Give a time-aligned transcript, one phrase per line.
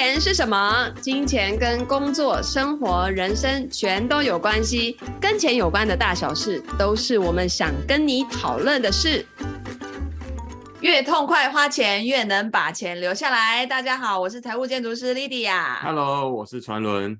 [0.00, 0.88] 钱是什么？
[1.00, 4.96] 金钱跟工作、生活、人生全都有关系。
[5.20, 9.26] 跟钱有关的大小事，都是我们想跟你讨论的事。
[10.80, 13.66] 越痛快花钱，越能把钱留下来。
[13.66, 15.80] 大家好，我是财务建筑师 Lydia。
[15.82, 17.18] Hello，我是传伦。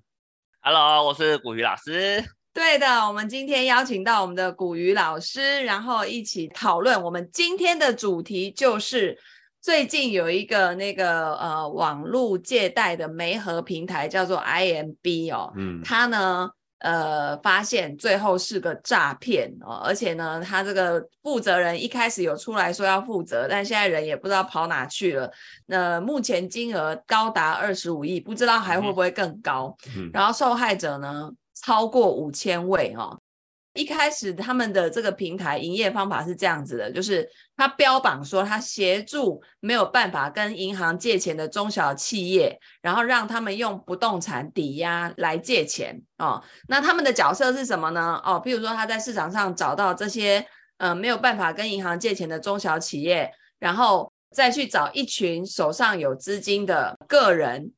[0.60, 2.24] Hello，我是古鱼老师。
[2.54, 7.02] 对的，我们今天邀请到我们的古鱼老师，然后一起讨论。
[7.02, 9.18] 我们今天的主题就是。
[9.60, 16.48] 最近有一个那个呃网络借贷的媒合平台叫做 IMB 哦，嗯，它呢
[16.78, 25.30] 呃发现最后是个诈骗哦，而且呢他这个负责人一开始有出来说要负责，但现在人也不知道跑哪去了。
[25.66, 29.76] 那目前金额高达二十五亿，不知道还会不会更高。
[29.96, 33.18] 嗯，然后受害者呢超过五千位哦。
[33.78, 46.42] 一开始他们的这个平台营业方法是这样子的，就是他标榜说他协助没有办法跟银行借钱的中小企业，然后让他们用不动产抵押来借钱哦。
[46.66, 48.20] 那他们的角色是什么呢？
[48.24, 50.44] 哦，譬如说他在市场上找到这些
[50.78, 57.70] 呃没有办法跟银行借钱的中小企业，然后再去找一群手上有资金的个人，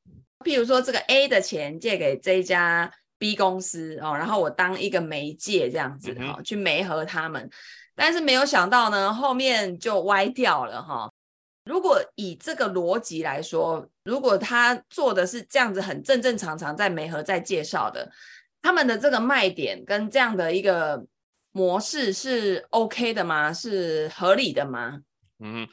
[0.46, 2.90] 譬如说这个 A 的钱借给这一家。
[3.20, 7.50] B 公司哦，然后我当一个媒介这样子哈、哦，去媒合他们，
[7.94, 11.12] 但是没有想到呢，后面就歪掉了哈、哦。
[11.66, 18.10] 如果以这个逻辑来说，如果他做的是这样子，很正正常常在媒合在介绍的，
[18.62, 21.04] 他们的这个卖点跟这样的一个
[21.52, 23.52] 模式是 OK 的吗？
[23.52, 25.00] 是合理的吗？
[25.40, 25.68] 嗯。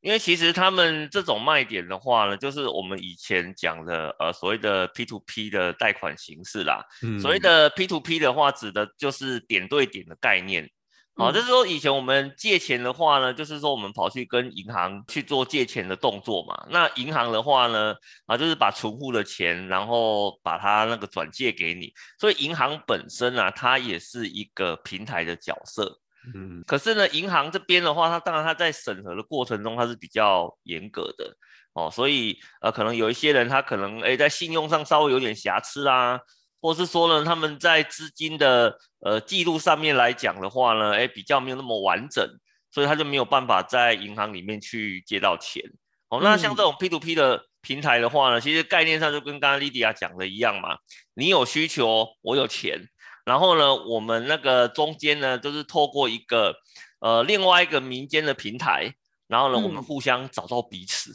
[0.00, 6.82] 因为其实他们这种卖点的话呢，就是我们以前讲的呃所谓的 P to P 的贷款形式啦。
[7.02, 10.70] 嗯，所谓的 P to P 的话，指的就是点对点的概念。
[11.16, 16.66] 好，就是说以前我们借钱的话呢，就是说我们跑去跟银行去做借钱的动作嘛。
[16.70, 21.92] 那银行的话呢，啊就是把存户的钱，然后把它那个转借给你。
[22.18, 26.00] 所以银行本身啊，它也是一个平台的角色。
[26.34, 31.36] 嗯，可是呢，银行这边的话，它当然它在审核的过程中，它是比较严格的
[31.72, 36.20] 哦，所以呃，可能有一些人他可能诶在信用上稍微有点瑕疵啦，
[36.60, 42.28] 或是说呢，他们在资金的呃记录上面来讲的话呢，诶比较没有那么完整，
[42.70, 45.62] 所以他就没有办法在银行里面去借到钱
[46.08, 46.20] 哦。
[46.22, 50.76] 那像这种 P to P 的平台的话呢，其实概念上就跟刚刚莉迪亚讲的一样嘛，
[51.14, 52.88] 你有需求，我有钱。
[53.30, 56.52] 然后呢，我们那个中间呢，就是透过一个
[56.98, 58.92] 呃另外一个民间的平台，
[59.28, 61.12] 然后呢，我们互相找到彼此，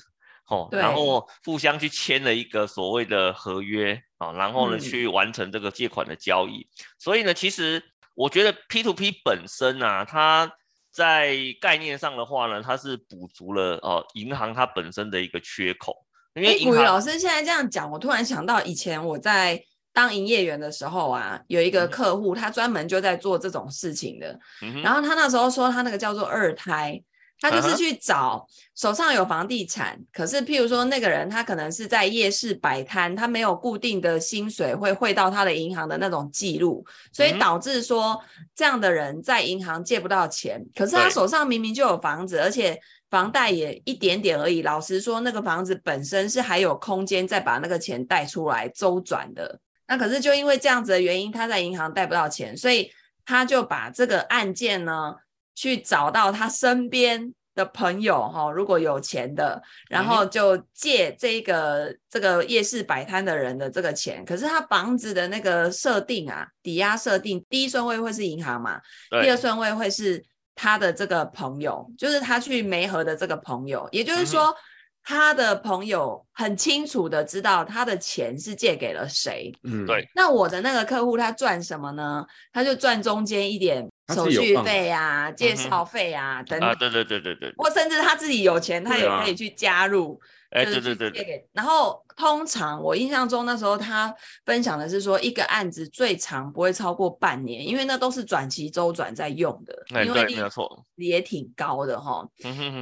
[0.48, 6.66] 哦，然后互相去签了一个所谓的合约啊，然后呢，去完成这个借款的交易。
[6.98, 7.84] 所以呢，其实
[8.16, 10.50] 我觉得 P to P 本身啊，它
[10.94, 15.94] 在概念上的话呢，它是补足了呃银行它本身的一个缺口。
[16.36, 19.62] 因为古老师现在这样讲，我突然想到以前我在。
[19.96, 24.38] 当营业员的时候啊，有一个客户，他专门就在做这种事情的。
[24.62, 27.02] 嗯、然后他那时候说，他那个叫做二胎，
[27.40, 28.46] 他就是去找
[28.76, 38.22] 手上有房地产，啊、可是譬如说那个人他可能是在夜市摆摊，他没有固定的薪水会汇到他的银行的那种记录，所以导致说
[38.54, 40.62] 这样的人在银行借不到钱。
[40.76, 42.78] 可是他手上明明就有房子，而且
[43.10, 44.62] 房贷也一点点而已。
[44.62, 49.58] 老实说，那个房子本身是还有空间再把那个钱贷出来周转的。
[49.88, 52.92] 那可是就因为这样子的原因，他在银行贷不到钱，所以
[53.26, 55.16] 他就把这个案件呢，
[55.54, 64.26] 去找到他身边的朋友哈，如果有钱的，然后就借这个这个夜市摆摊的人的这个钱。
[64.26, 68.82] 可是他房子的那个设定啊，抵押设定，第一顺位会是银行嘛，
[69.22, 70.24] 第二顺位会是
[70.56, 74.48] 他的这个朋友，就是他去媒河的这个朋友，也就是说。
[74.48, 74.56] 嗯
[75.08, 80.04] 他的朋友很清楚的知道他的钱是借给了谁，嗯，对。
[80.16, 82.26] 那我的那个客户他赚什么呢？
[82.52, 86.68] 他就赚中间一点手续费啊、介绍费啊等等。
[86.68, 87.54] 啊，对对对对对。
[87.56, 90.20] 或甚至他自己有钱，他也可以去加入。
[90.50, 91.48] 哎，对对对。
[91.54, 94.12] 然后通常我印象中那时候他
[94.44, 99.86] 分享的是说，一个案子最长不会超过半年，因为那都是短期周转在用的。
[99.94, 100.84] 哎，对，没有错。
[100.96, 102.28] 也挺高的哈。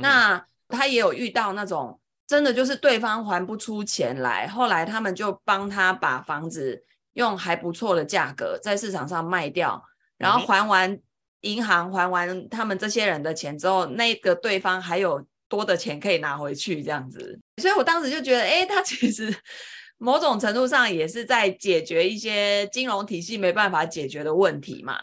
[0.01, 2.00] 那他也有遇到那种。
[2.28, 6.84] 真的就是对方还不出钱来，后来他们就帮他把房子
[7.14, 9.84] 用还不错的价格在市场上卖掉，
[10.18, 10.98] 然后还完
[11.42, 17.40] 银行还完他们这些人的钱之后，那个对方还有多的钱可以拿回去这样子。
[17.62, 19.36] 所以我当时就觉得，哎，他其实
[20.00, 24.98] 某种程度上也是在解决一些金融体系没办法解决的问题嘛。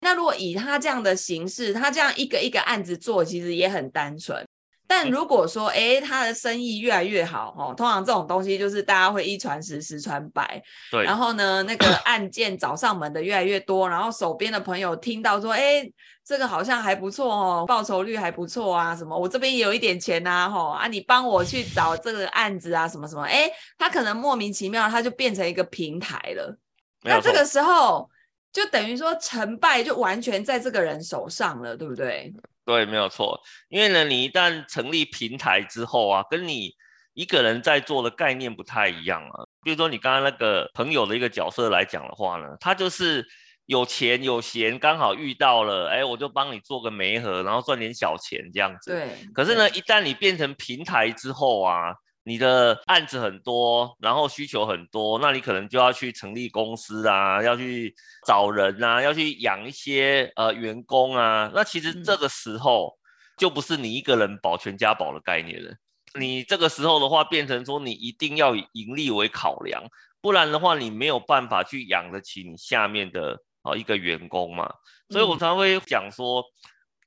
[0.00, 4.42] 那如果以他这样的形式，他这样一个一个案子做，其实也很单纯。
[4.90, 10.60] 但如果说，哎、欸，他的生意越来越好，哦，通常这种东西就是大家会一传十，十传百。
[10.90, 11.04] 对。
[11.04, 15.94] 然后呢，那个案件找上门的越来越多，然后手边的朋友听到说，哎、欸，
[16.24, 26.58] 这个好像还不错哦，报酬率还不错啊，什么，我这边也有一点钱呐，吼啊，你帮我去找这个案子啊，什么什么，哎、欸，他可能莫名其妙，他就变成一个平台了。
[27.04, 28.10] 那这个时候，
[28.52, 32.34] 就等于说成败就完全在这个人手上了，对不对？
[32.70, 33.40] 对，没有错。
[33.68, 36.70] 因为呢，你一旦成立平台之后啊，跟你
[37.14, 39.44] 一个人在做的概念不太一样啊。
[39.62, 43.26] 比如说你刚刚那个朋友的一个角色来讲的话呢，他就是
[43.66, 48.92] 有钱有闲，刚好遇到了，哎，我就帮你做个媒合，然后赚点小钱这样子。
[48.92, 49.08] 对。
[49.34, 51.94] 可是呢，一旦你变成平台之后啊。
[52.22, 57.94] 你的案子很多，然后需求很多，那你可能就要去成立公司啊，要去
[58.26, 61.50] 找人啊，要去养一些呃员工啊。
[61.54, 62.98] 那其实这个时候
[63.38, 65.74] 就不是你一个人保全家宝的概念了。
[66.18, 69.82] 你这个时候的话，变成说你一定要以盈利为考量，
[70.20, 74.74] 不然的话你没有办法去养得起你下面的啊一个员工嘛。
[75.08, 76.44] 所以我常会讲说，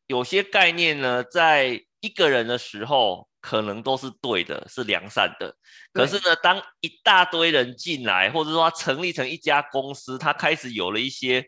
[0.07, 3.29] 有些概念呢，在一个人的时候。
[3.43, 5.53] 可能都是对的，是良善的。
[5.91, 11.45] 可是呢，当一大堆人进来，或者说他成立成一家公司，他开始有了一些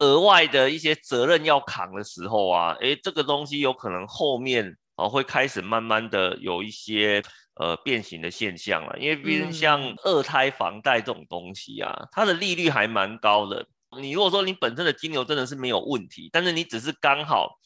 [0.00, 7.22] 额外的一些责任要扛的时候啊，诶，这个东西有可能后面啊会开始慢慢的有一些
[7.60, 8.98] 呃变形的现象了。
[8.98, 13.64] 因为毕竟像二胎房贷这种东西啊，它的利率还蛮高的。
[14.00, 17.56] 你如果说你本身的金流真的是没有问题，但是你只是刚好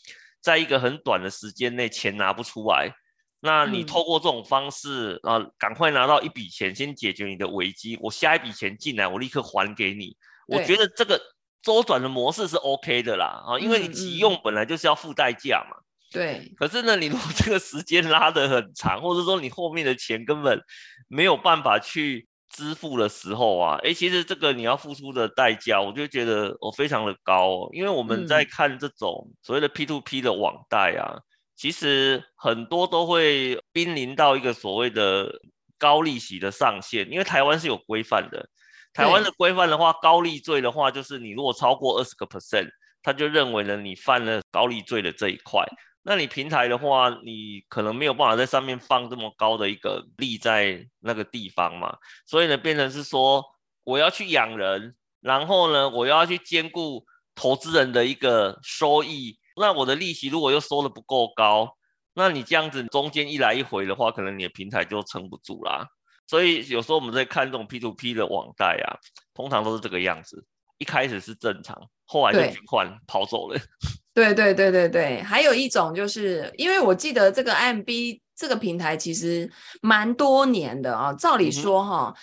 [0.42, 2.92] 在一个很短的时间内钱拿不出来。
[3.40, 7.96] 那你透过这种方式啊，赶快拿到一笔钱，先解决你的危机。
[8.00, 10.16] 我下一笔钱进来，我立刻还给你。
[10.48, 11.20] 我觉得这个
[11.62, 15.76] 周转的模式是 OK 的啦啊，因为你急用本来就是要付代价嘛。
[16.10, 16.52] 对。
[16.56, 20.60] 可是呢，你如果 这个时间拉得很长，或者说你后面的钱根本
[21.06, 27.68] 没有办法去支付的时候啊，诶，其实这个你要付出的代价，我就觉得我非常的高。
[27.72, 31.20] 因为我们在看这种所谓的 P to P 的网贷啊。
[31.58, 35.40] 其实很多都会濒临到一个所谓的
[35.76, 38.48] 高利息的上限，因为台湾是有规范的。
[38.94, 42.68] 台湾的规范的话，高利罪的话，就是你如果超过二十个 percent，
[43.02, 45.66] 他就认为呢你犯了高利罪的这一块。
[46.04, 53.44] 那你平台的话，你可能没有办法在上面放这么高的一个利在那个地方嘛，所以呢，变成是说
[53.82, 59.37] 我要去养人，然后呢，我要去兼顾投资人的一个收益。
[59.58, 61.76] 那我的利息如果又收得不够高，
[62.14, 65.86] 那你这样子中间一来一回的话，可能你的平台就撑不住啦。
[66.26, 68.98] 所以有时候我们在看这种 P to P 的网贷啊，
[69.34, 70.44] 通常都是这个样子，
[70.78, 73.58] 一开始是正常，后来就循环跑走了。
[74.12, 79.50] 对对对对对，还有一种就是，因为我记得这个 IMB 这个平台其实
[79.80, 82.20] 蛮多年的啊、哦，照理说哈、哦嗯，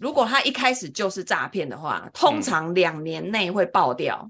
[0.00, 4.28] 如果他一开始就是诈骗的话，通常两年内会爆掉。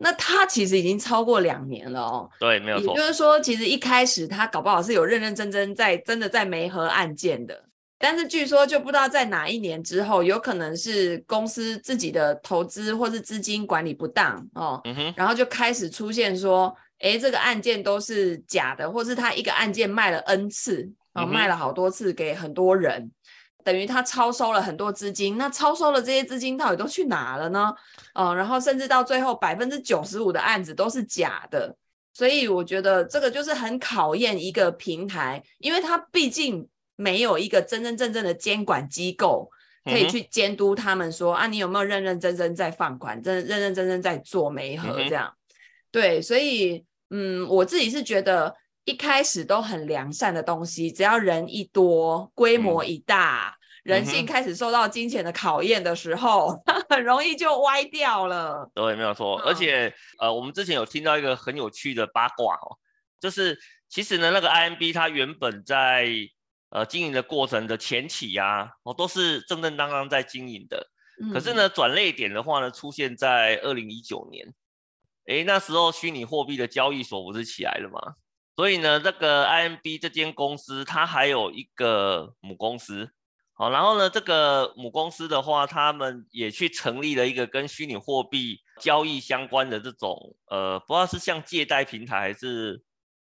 [0.00, 2.88] 嗯那他其实已经超过两年了哦，对，没有错。
[2.88, 7.64] 也就是说，其实一开始他搞不好是有认认真真在真的在媒合案件的，
[7.98, 23.10] 但是据说就不知道在哪一年之后，有可能是公司自己的投资或是资金管理不当哦，嗯哼，然后就开始出现说，哎，这个案件都是假的，或是他一个案件卖了 N 次，啊、卖了好多次给很多人。
[23.64, 27.74] 等于他超收了很多资金，那超收了这些资金到底都去哪了呢？
[28.14, 31.76] 嗯，然后甚至到最后百分之九十五的案子都是假的，
[32.12, 39.50] 所以我觉得这个就是很考验一个平台，因为它毕竟没有一个真真正正的监管机构
[39.84, 45.36] 可以去监督他们说、嗯、啊，你有没有认认真真在放款，真认认真真在做媒合这样、嗯？
[45.90, 48.54] 对，所以嗯，我自己是觉得。
[48.84, 58.68] 一开始都很良善的东西，只要人一多，规模一大，嗯、人性开始受到金钱的考验的时候，嗯、 很容易就歪掉了。
[58.74, 59.38] 对，没有错。
[59.42, 62.78] 而且，呃，我们之前有听到一个很有趣的八卦哦，
[63.20, 63.58] 就是
[63.88, 66.08] 其实呢，那个 IMB 它原本在
[66.70, 70.88] 呃经营的过程的前期呀，哦，都是正正当当在经营的。
[71.22, 74.54] 嗯、可是呢，转类点的话呢，出现在二零一九年，
[75.26, 78.14] 诶，那时候虚拟货币的交易所不是起来了吗？
[78.60, 83.10] 所以呢，这个 IMB 这间公司，它还有一个母公司，
[83.54, 92.82] 好，然后呢，这个母公司的话，他们也去成立了一个跟虚拟货币交易相关的这种，呃，不知道是像借贷平台还是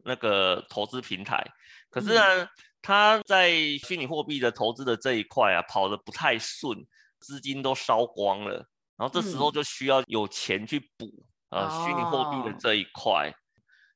[0.05, 1.43] 那个投资平台。
[1.89, 2.47] 可是呢，
[2.83, 6.87] 他在虚拟货币的投资的这一块啊，跑得不太顺，
[7.19, 13.35] 资金都烧光了，然后这时候就需要有钱去补，呃，虚拟货币的这一块。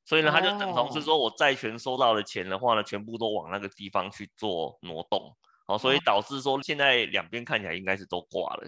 [0.09, 5.37] 所以呢，他就等同是说我债权收到的钱的话呢，全部都往那个地方去做挪动，
[5.67, 8.67] 好，所以导致说现在两边看起来应该是都挂了。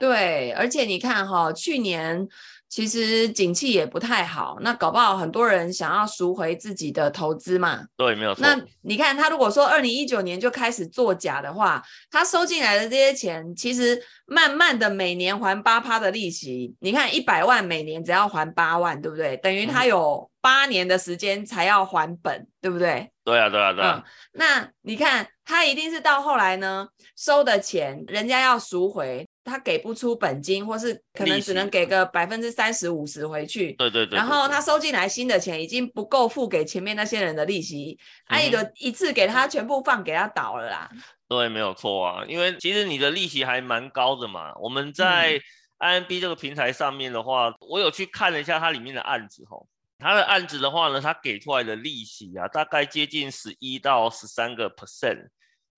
[0.00, 2.26] 对，而且你看哈，去年
[2.70, 7.84] 其实景气也不太好，那搞不好很多人想要赎回自己的投资嘛。
[7.98, 8.40] 对，没有错。
[8.40, 19.36] 那你看他如果说二零一九年就开始作假的话，他收进来的这些钱，其实慢慢的每年还八趴的利息，你看一百万每年只要还八万，对不对？
[19.36, 23.10] 等于他有八年的时间才要还本，对不对？
[23.22, 24.02] 对啊，对啊，对啊。
[24.02, 29.28] 嗯，那你看他一定是到后来呢，收的钱人家要赎回。
[29.50, 33.72] 他给不出本金，或是可能只能给个百分之三十五十回去。
[33.72, 34.16] 对对对。
[34.16, 40.88] 然后他收进来新的钱已经不够付给前面那些人的利息，阿姨的一次给他全部放给他倒了啦。
[41.26, 44.54] 对，没有错啊，因为其实你的利息还蛮高的嘛。
[44.60, 45.40] 我们在
[45.80, 49.66] IMB 这个平台上面的话，嗯、我有去看了一下它里面的案子吼，
[49.98, 55.28] 它的案子的话呢，它给出来的利息啊，大概接近十一到十三个 percent。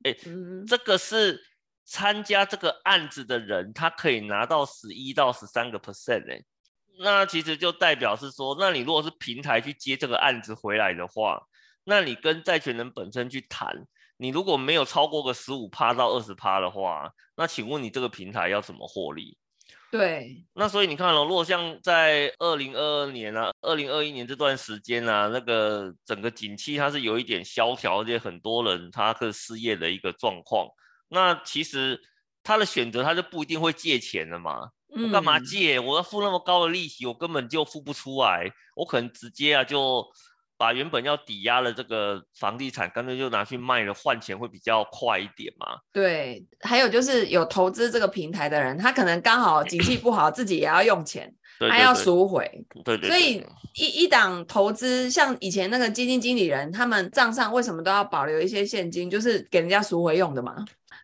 [0.02, 1.41] 哎，嗯、这个是。
[1.85, 6.43] 参加这个案子的人，他可以拿到十一到十三个 percent 哎，
[7.01, 11.43] 那其实就代表是说，那你如果是平台去接这个案子回来的话，
[11.85, 13.87] 那你跟债权人本身去谈，
[14.17, 19.37] 你如果没有超过个十五趴到二十趴的话，那请问你这个平台要怎么获利？
[19.91, 30.67] 对，那所以你看了，如果像在二零二二年啊、二零二一年这段时间啊，那个整个景气它是有一点萧条，而且很多人他是失业的一个状况。
[31.12, 32.00] 那其实
[32.42, 34.71] 他的选择，他就不一定会借钱了嘛。
[34.88, 35.78] 我干嘛借？
[35.78, 38.50] 我要付那么高的利息，我根本就付不出来。
[38.75, 40.04] 我可能直接啊，就
[40.59, 45.78] 把原本要抵押的这个房地产，干脆就拿去卖了，换钱会比较快一点嘛。
[45.92, 51.35] 对，还有就是有投资这个平台的人，他可能刚好景气不好，自己也要用钱，
[51.71, 52.47] 他要赎回。
[52.85, 53.09] 对对。
[53.09, 53.42] 所以
[53.75, 60.62] 一一档投资，像以前那个基金经理人，他们账上为什么都要保留一些现金，就是给人家赎回用的嘛。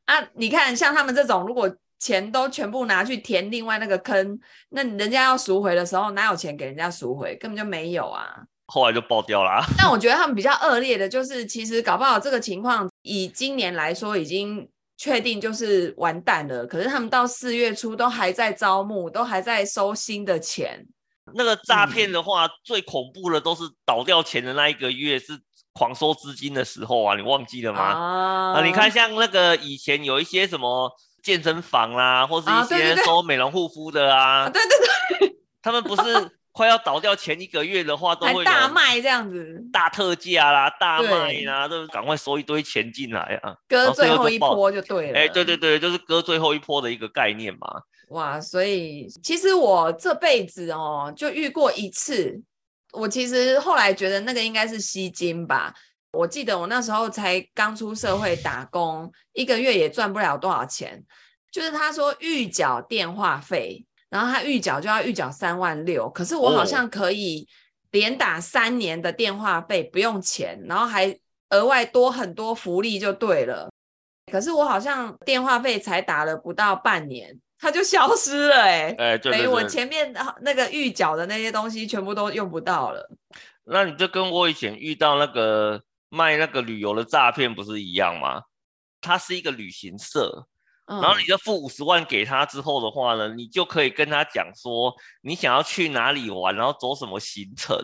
[0.09, 7.37] 啊，你看，像他们这种，如果钱都全部拿去填另外那个坑，那人家要赎回的时候，哪有钱给人家赎回？
[7.37, 8.43] 根本就没有啊。
[8.69, 9.63] 后来就爆掉了。
[9.77, 16.67] 但我觉得他们比较恶劣的就是，其实搞不好这个情况以今年来说，已经确定就是完蛋了。
[16.67, 20.87] 可是他们到四月初都还在招募，都还在收新的钱。
[21.35, 25.39] 那个诈骗的话，嗯、最恐怖的都是倒掉钱的那一个月是。
[25.79, 27.81] 狂收资金的时候啊，你忘记了吗？
[27.81, 30.91] 啊，啊，你看像那个以前有一些什么
[31.23, 45.19] 健身房啦，或是一些收美容护肤的啊，啊，对对对，他们不是快要倒掉前一个月的话，都会大卖这样子，大特价啦，大卖啦，都赶快收一堆钱进来啊，割最后一波就对了。
[45.21, 47.69] 哎，对对对，就是割最后一波的一个概念嘛。
[48.09, 52.43] 哇，所以其实我这辈子哦，就遇过一次。
[52.93, 55.75] 我其实后来觉得那个应该是吸金吧。
[56.13, 61.05] 我记得我那时候才刚出社会打工，一个月也赚不了多少钱。
[61.51, 67.47] 就是他说预缴电话费，然后他预缴就要预缴三万六，可是我好像可以
[67.91, 71.19] 连打三年的电话费不用钱，然后还
[71.51, 73.71] 额外多很多福利就对了。
[74.31, 77.39] 可是我好像电话费才打了不到半年。
[77.61, 83.11] 它就消失了、欸，哎，哎，等于我前面那个预缴的那些东西全部都用不到了。
[83.65, 88.43] 那你就跟我以前遇到那个卖那个旅游的诈骗不是一样吗？
[89.01, 90.47] 它是一个旅行社，
[90.87, 97.77] 嗯、然后你就付五十万给他之后的话呢，你就可以跟他讲说你想要去哪里玩，然后走什么行程，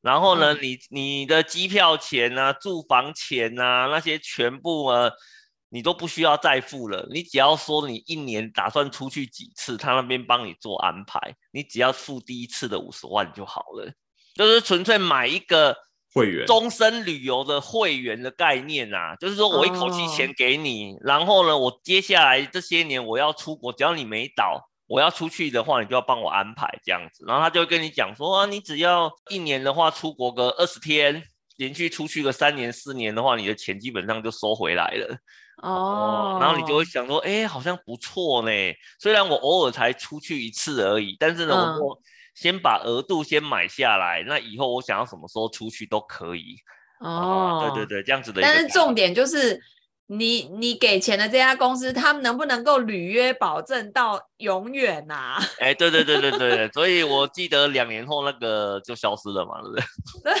[0.00, 5.12] 然后呢，嗯、你你的机票钱啊、住房钱啊那些全部啊。
[5.74, 13.90] 你都不需要再付了，你只要说你一年打算出去几次，他那边帮你做安排，你只要付第一次的五十万就好了，
[14.34, 15.74] 就是纯粹买一个
[16.12, 31.22] 会员终身旅游的会员的概念啊，就是说我一口气钱给你，然后呢，我接下来这些年我要出国，只要你没倒，我要出去的话，你就要帮我安排这样子，然后他就会跟你讲说啊，你只要一年的话出国个二十天，
[31.56, 35.16] 连续出去个三年四年的话，你的钱基本上就收回来了。
[35.62, 38.50] 哦，然后你就会想说，哎，好像不错呢。
[38.98, 41.98] 虽然我偶尔才出去一次而已，但是呢，嗯、我
[42.34, 46.56] 先把额度先买下来，那以后我想要什么时候出去都可以。
[47.00, 48.42] 哦，哦，对对对，这样子的。
[48.42, 49.58] 但是重点就是。
[50.16, 55.42] 你你给钱的这家公司，他们能不能够履约保证到永远呐、啊？
[55.58, 59.74] 哎、欸，对对对对对，所以我记得两年后那个就消失了嘛，对不
[60.22, 60.32] 对？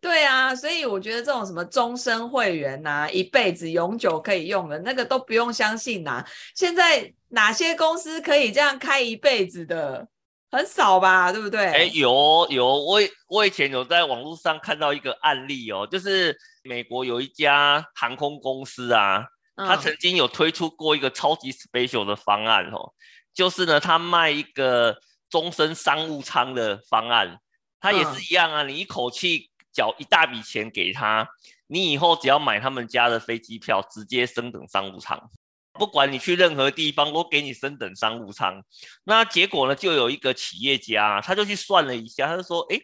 [0.00, 6.26] 对啊，所以我觉得这种什么终身会员呐、啊，一辈子永久可以用的那个都不用相信呐、啊。
[6.54, 10.06] 现在哪些公司可以这样开一辈子的？
[10.48, 11.66] 很少吧，对不对？
[11.66, 16.34] 哎，有有，我我以前有在网络上看到一个案例哦，就是
[16.66, 22.92] 美国有一家航空公司啊，他曾经有推出过一个超级 special 的方案哦，
[23.32, 24.98] 就是呢，他卖一个
[25.30, 27.40] 终身商务舱的方案，
[27.80, 31.28] 他也是一样啊，你一口气缴一大笔钱给他。
[31.68, 35.20] 你以后只要买他们家的飞机票，直接升等商务舱，
[35.72, 38.62] 不管你去任何地方，都给你升等商务舱。
[39.02, 42.80] 那结果呢，就有一个企业家，他就去算了一下，他就说：“哎，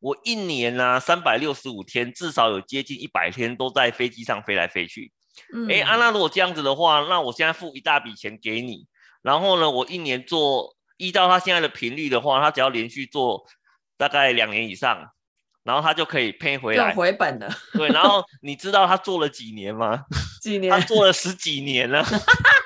[0.00, 5.12] 我一年呢、啊，三百六十五天，至少有接近一百天都在飞机上飞来飞去。
[5.54, 8.86] 嗯、哎，安娜，如果这样子的话，那我现在付一大笔钱给你，
[9.22, 13.44] 然后呢，我一年做依照他现在的频率的话，他只要连续做
[13.96, 15.10] 大概两年以上。”
[15.64, 17.46] 然后他就可以配回来，回本了。
[17.74, 20.02] 对，然后你知道他做了几年吗？
[20.40, 20.72] 几年？
[20.72, 22.02] 他做了十几年了，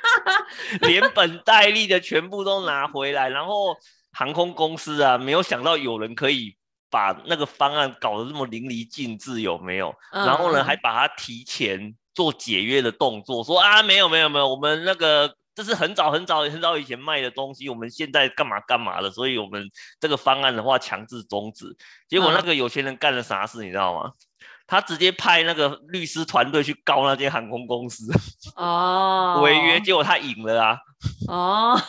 [0.83, 3.29] 连本带利的全部都拿回来。
[3.29, 3.77] 然后
[4.13, 6.55] 航空公司啊，没有想到有人可以
[6.93, 9.93] 把那个方案搞得这么淋漓尽致，有没有？
[10.13, 15.35] 嗯、然后呢，还把它提前做解约的动作，说啊，没有没有没有，我们那个。
[15.55, 19.71] 这是很早很早很早以前卖的东西，我们现在干嘛干嘛的，所以我们
[20.01, 21.77] 这个方案的话强制终止。
[22.09, 24.13] 结果那个有钱人干了啥事，你知道吗？
[24.67, 28.11] 他直接派那个律师团队去告那间航空公司，
[28.57, 30.79] 哦，违约，结果他赢了啊，
[31.29, 31.81] 哦，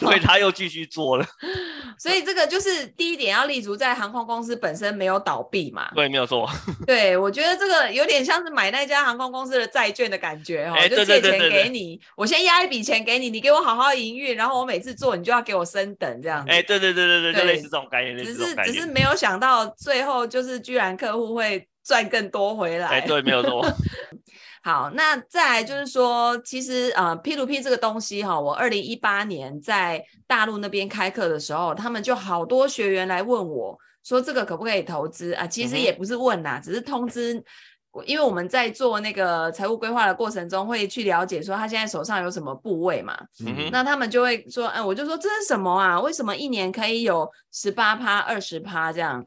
[0.00, 1.26] 所以他又继续做了。
[1.98, 5.88] 所以这个就是第一点要立足在航空公司本身没有倒闭嘛。
[5.94, 6.48] 对，没有错。
[6.86, 16.50] 对，我觉得这个有点像是买那家航空公司的债券的感觉哈，就借钱给你，我先押一笔钱给你，你给我好好营运，然后我每次做你就要给我升等这样子。
[16.50, 18.16] 哎，对对对对对，就类似这种概念。
[18.16, 21.68] 只是只是没有想到最后就是居然客户会。
[21.84, 23.64] 赚更多回来，哎，对，没有错。
[24.64, 35.44] 好，那再来就是说，其实呃，P to P 这个东西哈，我二零一八年在大陆那边开课的时候，他们就好多学员来问我，说这个可不可以投资啊？
[35.48, 37.42] 其实也不是问呐、只是通知，
[38.06, 43.18] 因为我们在做那个财务规划的过程中，会去了解说他现在手上有什么部位嘛。
[43.44, 46.00] 嗯哼，那他们就会说，哎，我就说这是什么啊？
[46.00, 49.26] 为什么一年可以有十八趴、二十趴这样？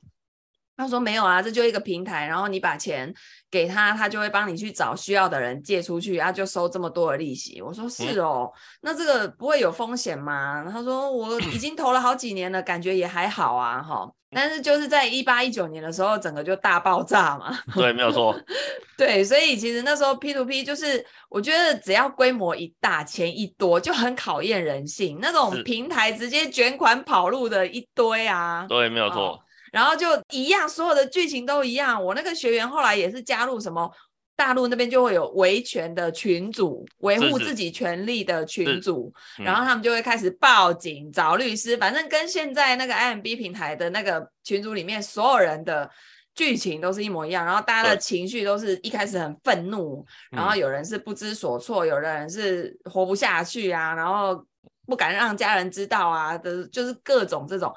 [0.78, 3.14] 他说没有啊，这就一个平台，然后你把钱
[3.50, 7.62] 给他，他就会帮你去找需要的人借出去，然后就收这么多的利息。
[7.62, 10.66] 我说是哦，嗯、那这个不会有风险吗？
[10.70, 14.12] 他说我已经投了好几年了，感觉也还好啊，哈。
[14.32, 17.58] 但是就是在一八一九年的时候，整个就大爆炸嘛。
[17.74, 18.38] 对，没有错。
[18.98, 25.20] 对，所以其实那时候 P to P 就是，我觉得只要规模一大，钱一多，就很考验人性。
[25.22, 28.66] 那种平台直接卷款跑路的一堆啊。
[28.68, 29.22] 对，没有错。
[29.22, 29.40] 哦
[29.76, 32.02] 然后就一样，所有的剧情都一样。
[32.02, 33.92] 我那个学员后来也是加入什么
[34.34, 45.92] 大陆那边就会有维权的群组，维护自己权利的群组，然后他们就会开始报警找律师，反正跟现在那个 IMB 平台的那个群组里面所有人的
[46.34, 47.46] 剧情都是一模一样。
[47.46, 54.42] 然后大家的情绪都是一开始很愤怒，然后有人是不知所措，有的人是活不下去啊，然后
[54.88, 57.76] 不敢让家人知道啊的，就是各种这种。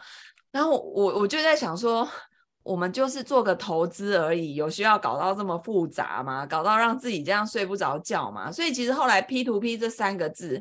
[0.59, 2.07] 然后我我就在想说，
[2.65, 6.45] 我们就是做个投资而已，有需要搞到这么复杂吗？
[6.45, 8.51] 搞到让自己这样睡不着觉吗？
[8.51, 10.61] 所以其实后来 P to P 这三个字，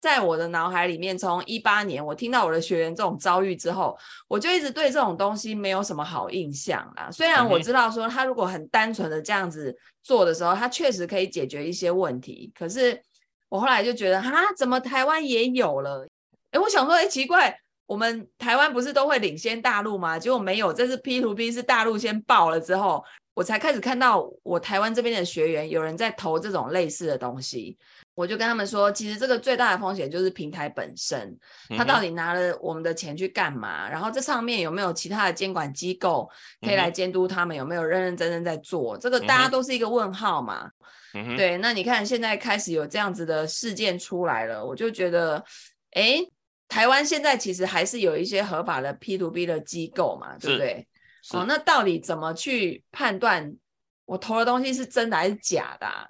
[0.00, 3.94] 在我的脑海里面，从一八年我听到我的学员这种遭遇之后，
[4.28, 7.10] 我就一直对这种东西没有什么好印象啦。
[7.12, 12.98] 虽然我知道说他如果很单纯的这样子做的时候，他确实可以解决一些问题，可是
[13.50, 16.08] 我后来就觉得，哈，怎么台湾也有了？
[16.52, 17.60] 诶，我想说，诶，奇怪。
[17.86, 20.18] 我们台湾不是都会领先大陆吗？
[20.18, 27.76] 结果没有，这是 P to P 是大陆先爆了之后，我才开始看到我台湾这边的学员有人在投这种类似的东西。
[28.14, 31.36] 我就跟他们说，其实这个最大的风险就是平台本身，
[31.76, 33.90] 他到底拿了我们的钱去干嘛？
[33.90, 38.96] 然后这上面有没有其他的监管机构可以来监督他们有没有认认真真在做？
[38.96, 40.70] 这个大家都是一个问号嘛。
[41.36, 45.44] 对，那你看现在开始有这样子的事件出来了，我就觉得，
[45.94, 46.26] 诶。
[46.74, 50.88] 台湾现在其实还是有一些合法的 P to B 的机构嘛，对不对？
[51.30, 53.56] 哦，那到底怎么去判断
[54.06, 56.08] 我投的东西是真的还是假的啊？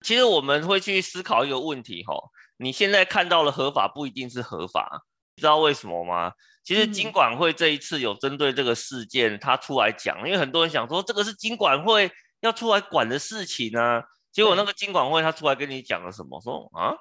[0.00, 2.12] 其实我们会去思考一个问题哈，
[2.56, 5.04] 你现在看到了合法不一定是合法，
[5.36, 6.32] 知道为什么吗？
[6.64, 14.02] 其实金管会这一次有针对这个事件，他出来讲，因为很多人想说这个是金管会要出来管的事情呢，
[14.32, 16.40] 结果那个金管会他出来跟你讲了什么？
[16.40, 16.96] 说啊，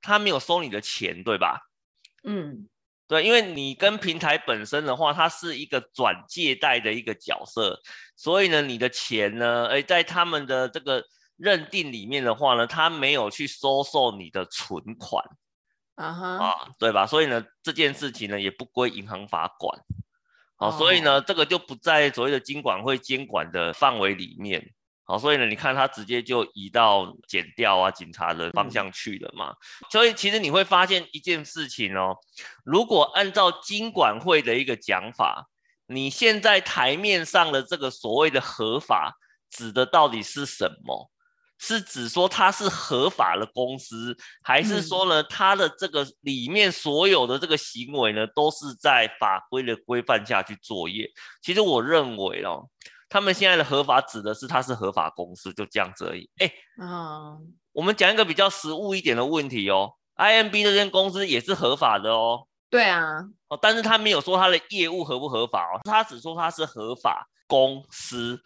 [0.00, 1.60] 他没有收你的钱，对吧？
[2.24, 2.68] 嗯，
[3.06, 7.80] 对，因为你跟平台本身的话，它是一个转借贷的一个角色，
[8.16, 11.04] 所以呢，你的钱呢，哎，在他们的这个
[11.36, 15.22] 认定里面的话呢，他没有去收受你的存款，
[15.96, 17.06] 啊哈啊，对吧？
[17.06, 19.78] 所以呢，这件事情呢也不归银行法管，
[20.56, 24.72] 好、哦，所以呢，这个就不在所谓的金管会监管的范围里面。
[25.06, 29.50] 好，所以呢，你看他直接就移到剪掉啊、警察的方向去了嘛。
[29.50, 29.56] 嗯、
[29.90, 32.16] 所以其实你会发现一件事情哦，
[32.64, 35.50] 如果按照金管会的一个讲法，
[35.86, 39.18] 你现在台面上的这个所谓的合法，
[39.50, 41.10] 指的到底是什么？
[41.58, 51.10] 是指说它是合法的公司，还是说呢，它的这个里面所有的这个行为呢，都是在法规的规范下去作业？
[51.42, 52.70] 其实我认为哦。
[53.14, 56.28] 他们现在的合法指的是它是合法公司，就这样子而已。
[56.38, 56.50] 哎，
[56.84, 57.38] 啊，
[57.70, 62.48] 我们讲一个比较实务一点的问题哦，IMB 这间公司也是合法的哦。
[62.68, 68.42] 对啊，哦，但是他没有说他的业务合不合法哦，他只说他是合法公司。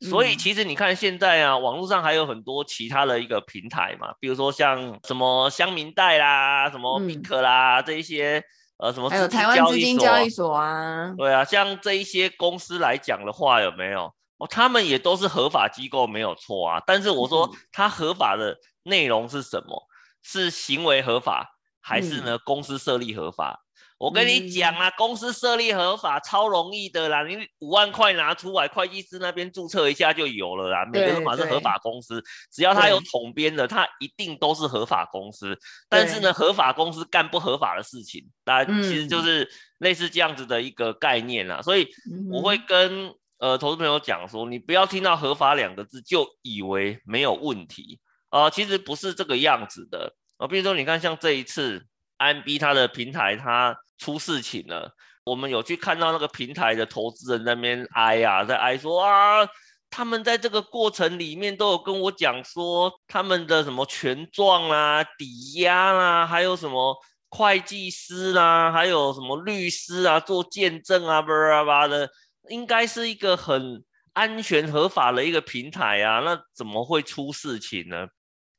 [0.00, 8.44] 所以其实你看现在啊，网络上还有很多其他的一个平台嘛，比如说像什么乡民贷啦，什么 Pick 啦，这一些。
[8.78, 9.08] 呃，什么？
[9.08, 11.14] 还有台湾资金交易所啊？
[11.16, 14.12] 对啊，像这一些公司来讲的话，有没有？
[14.38, 16.82] 哦，他们也都是合法机构，没有错啊。
[16.86, 19.76] 但是我说，它合法的内容是什么？
[19.76, 19.88] 嗯、
[20.22, 22.38] 是行为合法，还是呢？
[22.38, 23.63] 公司设立合法？
[24.04, 30.84] 嗯我跟你讲啊，公司设立合法超容易的啦，你五万块拿出来，会计师那边注册一下就有了啦。
[30.92, 35.58] 每个都是合法公司，只要他有统编的，他一定都是合法公司。
[35.88, 41.62] 但是呢，合法公司干不合法的事情，那其实就是类似这样子的一个概念啦。
[41.62, 41.88] 所以
[42.30, 50.46] 我会跟呃投资朋友讲说，你不要听到合法两个字就以为没有问题啊，呃，其实不是这个样子的啊。
[50.46, 51.86] 比如说，你看像这一次。
[52.16, 54.92] IMB 它的平台它出事情了，
[55.24, 59.46] 我们有去看到那个平台的投资人那边哀啊，在哀说啊，
[59.88, 66.96] 他们在这个过程里面都有跟我讲说，他们的什么权状啊、抵押啊，还有什么
[67.30, 72.10] 会计师啊，还有什么律师啊做见证啊，巴拉巴拉的，
[72.50, 78.06] 应该是一个很安全合法的一个平台啊，那怎么会出事情呢？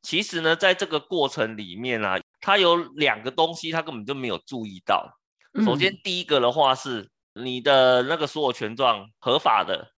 [0.02, 2.20] 其实呢，在这个过程里面啊。
[2.42, 5.18] 他有两个东西，他根本就没有注意到。
[5.64, 9.92] 首先，第一个的话是你的那个所有权状合法的，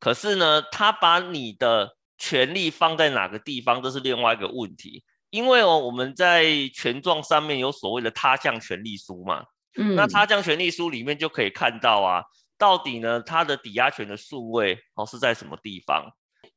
[0.00, 5.04] 可是呢，他把你的权利放在哪个地方，这是另外一个问题。
[5.30, 9.44] 因为哦，我们在权状上面有所谓的他项权利书嘛，
[9.76, 12.22] 嗯，那他项权利书里面就可以看到啊，
[12.56, 16.10] 到底呢，他的抵押权的数位哦是在什么地方？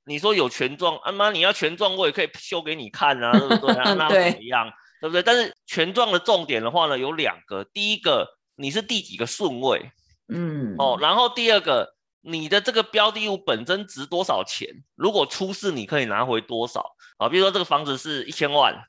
[0.06, 3.76] 你说有权状，啊妈，你要权状，我也可以修给你看啊，对不对？
[3.96, 4.72] 那怎么样？
[5.02, 5.24] 对不对？
[5.24, 7.64] 但是权状的重点的话呢，有两个。
[7.64, 8.28] 第一个，
[8.60, 9.90] 你是第几个顺位？
[10.28, 14.84] 嗯，哦，然后第二个，你的这个标的物本身值多少钱？
[14.96, 16.94] 如果出事，你可以拿回多少？
[17.18, 18.86] 啊，比如说这个房子是一千万，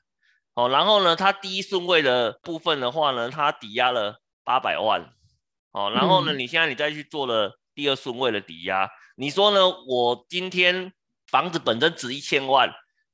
[0.55, 5.13] 哦，然后呢，它第一顺位的部分的话呢，它抵押了八百万，
[5.71, 9.69] 哦，然后呢，你现在你再去做了第二顺位的抵押，你说呢？
[9.87, 10.91] 我今天
[11.27, 12.69] 房子本身值一千万，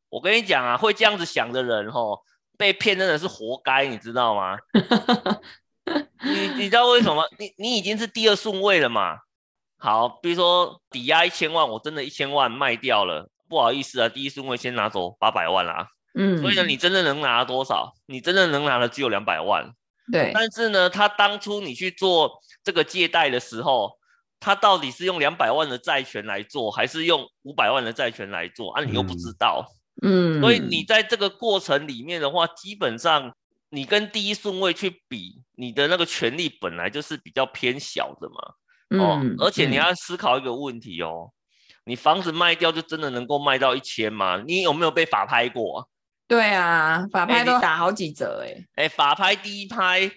[0.10, 2.20] 我跟你讲啊，会这样子想的人，哦，
[2.58, 4.58] 被骗真的是活该，你知道吗？
[6.24, 7.24] 你你知道为什么？
[7.40, 9.18] 你你已经是第二顺位了嘛？
[9.78, 15.88] 好，比如说抵押一千万，我真的一千万卖掉了，不好意思啊，第一顺位先拿走八百万啦。
[16.14, 17.94] 嗯，所以呢，你真的能拿多少？
[18.08, 19.72] 你真的能拿的只有两百万。
[20.12, 23.98] 对，但是呢，他当初你去做这个借贷的时候，
[24.40, 28.72] 他到底是用两百万的债权来做，还是用五百万的债权来做？
[28.74, 29.66] 啊，你又不知道。
[29.70, 33.36] 嗯嗯，所以你在这个过程里面的话，基本上
[33.70, 41.32] 你跟第一顺位去比，你的那个权利本来就是比较偏小的嘛，哦，嗯、而且你要思考一个问题哦，
[41.84, 44.42] 你房子卖掉就真的能够卖到一千吗？
[44.48, 45.90] 你有没有被法拍过？
[46.28, 50.10] 对啊，法拍都打好几折哎、欸，哎，法拍第一拍。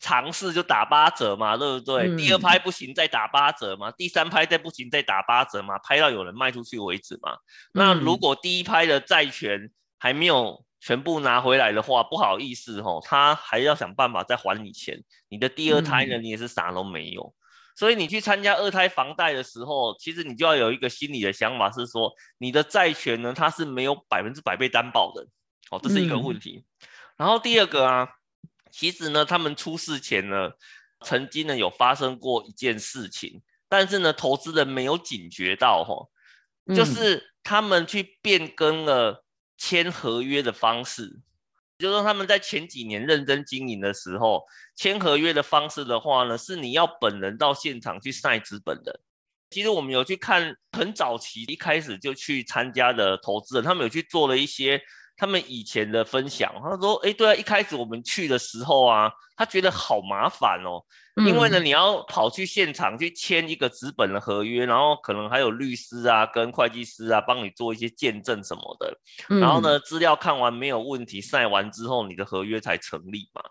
[0.00, 2.08] 尝试就打八折嘛，对不对？
[2.08, 7.32] 嗯、第二拍不行再打八折嘛，第三拍再不行再打八折嘛，拍到有人卖出去为止嘛。
[7.32, 7.38] 嗯、
[7.72, 15.04] 那如果第一拍的债权还没有全部拿回来的话，不好意思吼，他还要想办法再还你钱。
[15.28, 17.24] 你的第二胎呢，你也是啥都没有。
[17.24, 17.34] 嗯、
[17.76, 25.26] 所以你去参加二胎房贷的时候，其实你就要有一个心理的想法是说，你的债权呢，它是没有百分之百被担保的。
[25.70, 26.64] 哦，这是一个问题。
[26.64, 28.08] 嗯、然后第二个啊。
[28.70, 30.52] 其实呢，他们出事前呢，
[31.00, 36.10] 曾经呢有发生过一件事情，但是呢，投资人没有警觉到吼，
[36.74, 39.24] 就是他们去变更了
[39.58, 41.20] 签合约的方式，
[41.78, 49.00] 就是说他们在前几年认真经营的时候，签合约的方式的话呢，是你要本人到现场去晒资本的。
[49.50, 54.80] 其实我们有去看很早期一开始就去参加的投资人，他们有去做了一些。
[55.18, 60.80] 他们以前的分享，他说：“哎，对啊，一开始我们去的时候啊，他觉得好麻烦哦，
[61.26, 68.96] 因为呢，你要跑去现场去签一个纸本的合约，然后可能还有律师啊跟会计师啊帮你做一些见证什么的，
[69.40, 73.42] 然后呢，资料看完没有问题，晒完之后你的合约才成立嘛，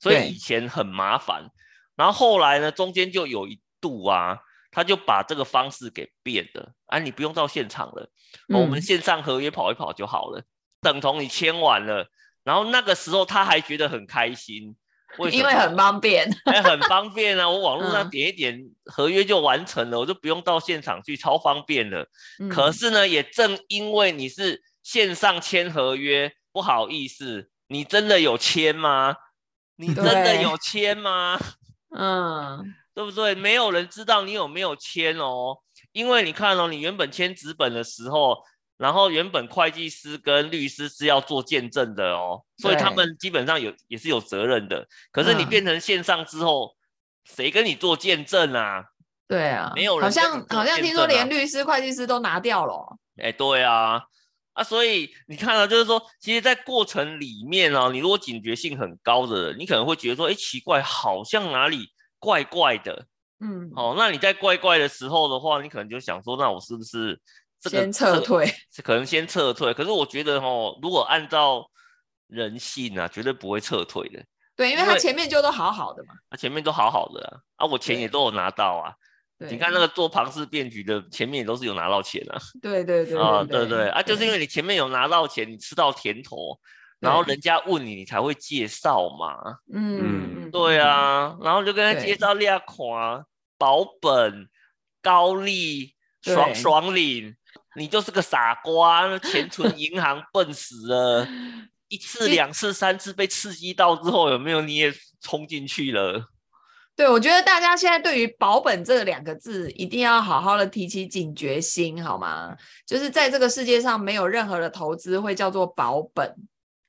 [0.00, 1.50] 所以以前很麻烦。
[1.96, 4.38] 然后后来呢，中间就有一度啊，
[4.70, 8.08] 他就把这个方式给变了，啊，你不用到现场了，
[8.48, 10.42] 我们线上合约跑一跑就好了。”
[10.80, 12.08] 等同你签完了，
[12.42, 14.74] 然后那个时候他还觉得很开心，
[15.18, 15.30] 为？
[15.30, 17.48] 因为很方便，欸、很方便啊！
[17.48, 22.08] 我网络上点一点合约就完成了，嗯、我就不用到现场去，超方便了。
[22.38, 29.16] 嗯、可是呢，也正因为你是线上签合约，不好意思，你真的有签吗？
[29.76, 31.38] 你真的有签吗？
[31.94, 33.34] 嗯，对不对？
[33.34, 35.58] 没有人知道你有没有签哦，
[35.92, 38.38] 因为你看哦，你原本签纸本的时候。
[38.80, 44.88] 然后原本会计师跟律师是要做见证的哦，所以他们基本上有也是有责任的。
[45.12, 46.74] 可是你变成线上之后，
[47.26, 48.86] 谁跟你做见证啊？
[49.28, 50.02] 对啊，没有人。
[50.02, 52.96] 好像好像听说连律师、会计师都拿掉了。
[53.22, 54.00] 哎，对啊，
[54.54, 63.06] 啊，所以你看到就是说，其实，在过程里面哦，你如果警觉性很高的人，你可能会觉得说，哎，奇怪，好像哪里怪怪的。
[63.42, 67.20] 嗯，好，那你在怪怪的时候的话，你可能就想说，那我是不是？
[67.68, 69.74] 先撤退，是可能先撤退。
[69.74, 71.68] 可是我觉得哦，如果按照
[72.28, 74.24] 人性啊，绝对不会撤退的。
[74.56, 76.14] 对，因为他前面就都好好的嘛。
[76.30, 78.94] 他前面都好好的啊，啊，我钱也都有拿到啊。
[79.48, 82.38] 你看那个做庞氏骗局的，前面也都是有拿到钱啊。
[82.60, 86.60] 对对对啊，对对啊，就是因为你前面有拿到钱，你吃到甜头，
[86.98, 89.56] 然后人家问你，你才会介绍嘛。
[89.72, 93.24] 嗯，对啊，然后就跟他介绍利亚款
[93.56, 94.46] 保本、
[95.00, 97.34] 高利、爽爽领。
[97.76, 101.26] 你就是个傻瓜，钱存银行笨死了，
[101.88, 106.24] 一次、 两次、三次被刺激到之后，有没有你也冲进去了？
[106.96, 112.54] 对，我觉得大家现在对于保本这两个字，一定要好好的提起警觉心，好吗？
[112.86, 116.34] 就是在这个世界上，没有任何的投资会叫做保本。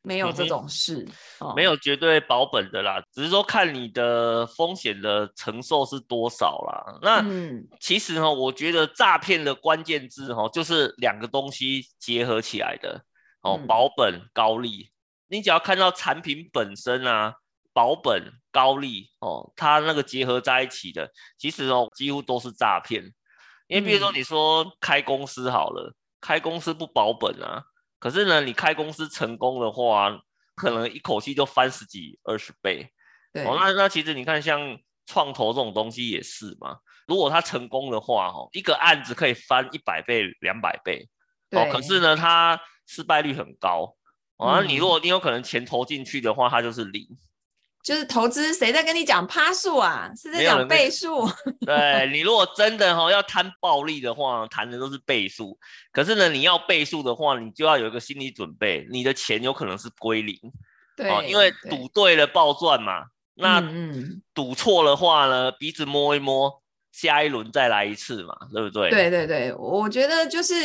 [0.04, 1.08] 没有这种事，
[1.40, 7.00] 嗯哦、没有绝对保本的啦，只是说看你的风险的承受是多少啦。
[7.04, 13.06] 那、嗯、其实哈，我觉得诈骗的关键字哈，就是两个东西结合起来的
[13.42, 14.90] 哦，嗯、保本高利。
[15.28, 17.36] 你只要看到产品本身啊，
[17.72, 23.04] 保本高利哦，它那个结合在一起的，其实哦，几乎都是诈骗。
[23.68, 27.64] 因为比如说你说开公司好了，嗯、开公司不保本啊。
[28.02, 30.10] 可是呢，你开公司成功的话，
[30.56, 32.92] 可能一口气就翻十几、二十倍。
[33.32, 36.80] 对，哦，那那其实你看，像创投这种东西也是嘛。
[37.06, 41.08] 如果他成功的话，哦，一个案子可以翻一百倍、两百倍。
[41.48, 41.62] 对。
[41.62, 43.96] 哦，可是呢，它失败率很高。
[44.38, 47.08] 哦，那你如果你有可能钱投进去的话，它就是零。
[47.84, 50.12] 就是投资，谁在跟你讲趴数啊？
[50.16, 51.28] 是在讲倍数。
[51.66, 55.58] 对，你如果真的哈要贪暴利的话，谈的都是倍数。
[55.92, 60.38] 可是呢，你要倍数的话，你就要有一个心理准备，你的钱有可能是归零。
[60.96, 63.06] 对，哦，因为赌对了暴赚嘛。
[63.36, 63.64] 那
[64.34, 68.90] 赌错的话呢，鼻子摸一摸，下一轮再来一次嘛，对不对？
[68.90, 70.56] 对对对，我觉得就是。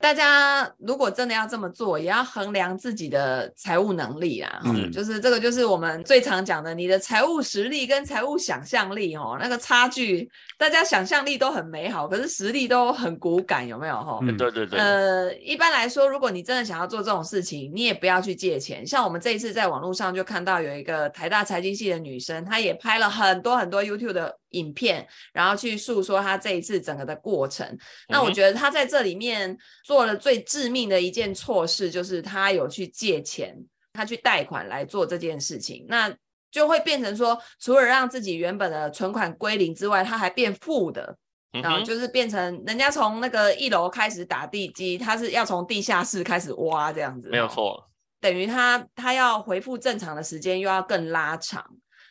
[0.00, 4.60] 大家如果真的要这么做，也要衡量自己的财务能力啊。
[4.64, 10.28] 嗯，就是这个，就是我们最常讲的，你的财务实力跟财务想象力哦，那个差距，
[10.58, 13.94] 大家想象力都很美好，可是实力都很骨感，有没有？
[13.94, 14.78] 哈，嗯，对对对。
[14.78, 18.86] 呃，一般来说，如果你真的想要做这种事情，你也不要去借钱。
[18.86, 24.38] 像我们这一次在网络上就看到有一个台大财经系的女生，她也拍了很多很多 YouTube 的。
[24.56, 27.78] 影片，然后去诉说他这一次整个的过程。
[28.08, 33.56] 那我觉得他在这里面做了最致命的一件错事，就是他有去借钱，
[33.92, 36.12] 他去贷款来做这件事情，那
[36.50, 41.16] 就会变成说，除了让自己原本的存款归零之外，他还变负的，
[41.62, 47.90] 然后就是变成人家从那个一楼开始打地基，他是要从地下室开始挖这样子，没有错，
[48.20, 51.62] 等于他他要恢复正常的时间又要更拉长，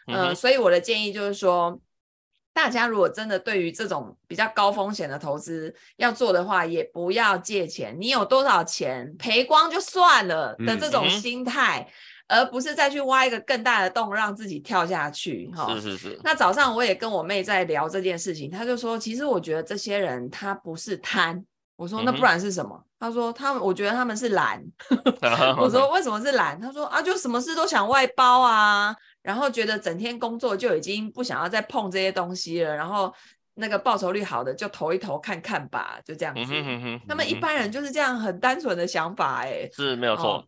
[0.08, 1.79] 嗯、呃，所以我的建议就是说。
[2.56, 7.94] 大家如果真的对于这种比较高风险的投资要做的话，也不要借钱。
[8.00, 11.86] 你有多少钱赔光就算了的这种心态，
[12.28, 15.52] 嗯、而不是再去挖一个更大的洞让自己跳下去。
[15.54, 16.20] 哈，是是是。
[16.24, 21.44] 那早上我也跟我妹在聊这件事情，她就说，其实我觉得这些人他不是贪。
[21.76, 22.82] 我说那不然是什么？
[22.98, 24.63] 她、嗯、说他们，我觉得他们是懒。
[25.60, 26.58] 我说为什么是懒？
[26.62, 28.96] 她说啊，就什么事都想外包啊。
[29.25, 33.11] 然后觉得整天工作就已经不想要再碰这些东西了，然后
[33.55, 36.53] 那个报酬率好的就投一投看看吧，就这样子。
[37.07, 40.45] 那么一般人就是这样很单纯的想法，哎，是没有错。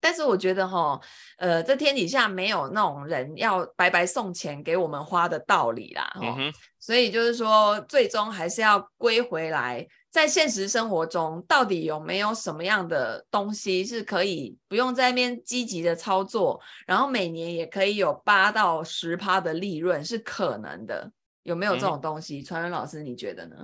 [0.00, 0.98] 但是我觉得哈，
[1.36, 21.10] 呃，这天底下没有那种人要白白送钱给我们花的道理啦，哈、嗯，所以就是说，最终还是要归回来，在现实生活中，到底有没有什么样的东西是可以不用在那边积极的操作，然后每年也可以有八到十趴的利润是可能的？
[21.44, 22.42] 有没有这种东西？
[22.42, 23.56] 传、嗯、人老师，你觉得呢？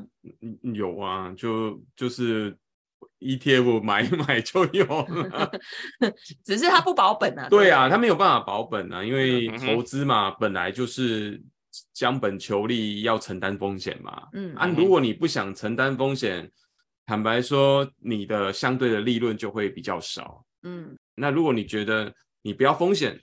[0.75, 2.57] 有啊，就就是。
[3.19, 5.51] ETF 买一买就有了，
[6.45, 7.49] 只是它不保本啊。
[7.49, 11.43] 对啊，它没有办法保本啊，因为投资嘛，本来就是
[11.93, 14.29] 将本求利，要承担风险嘛。
[14.33, 16.51] 嗯啊，如果你不想承担风险，
[17.05, 20.45] 坦白说，你的相对的利润就会比较少。
[20.62, 22.12] 嗯，那如果你觉得
[22.43, 23.21] 你不要风险，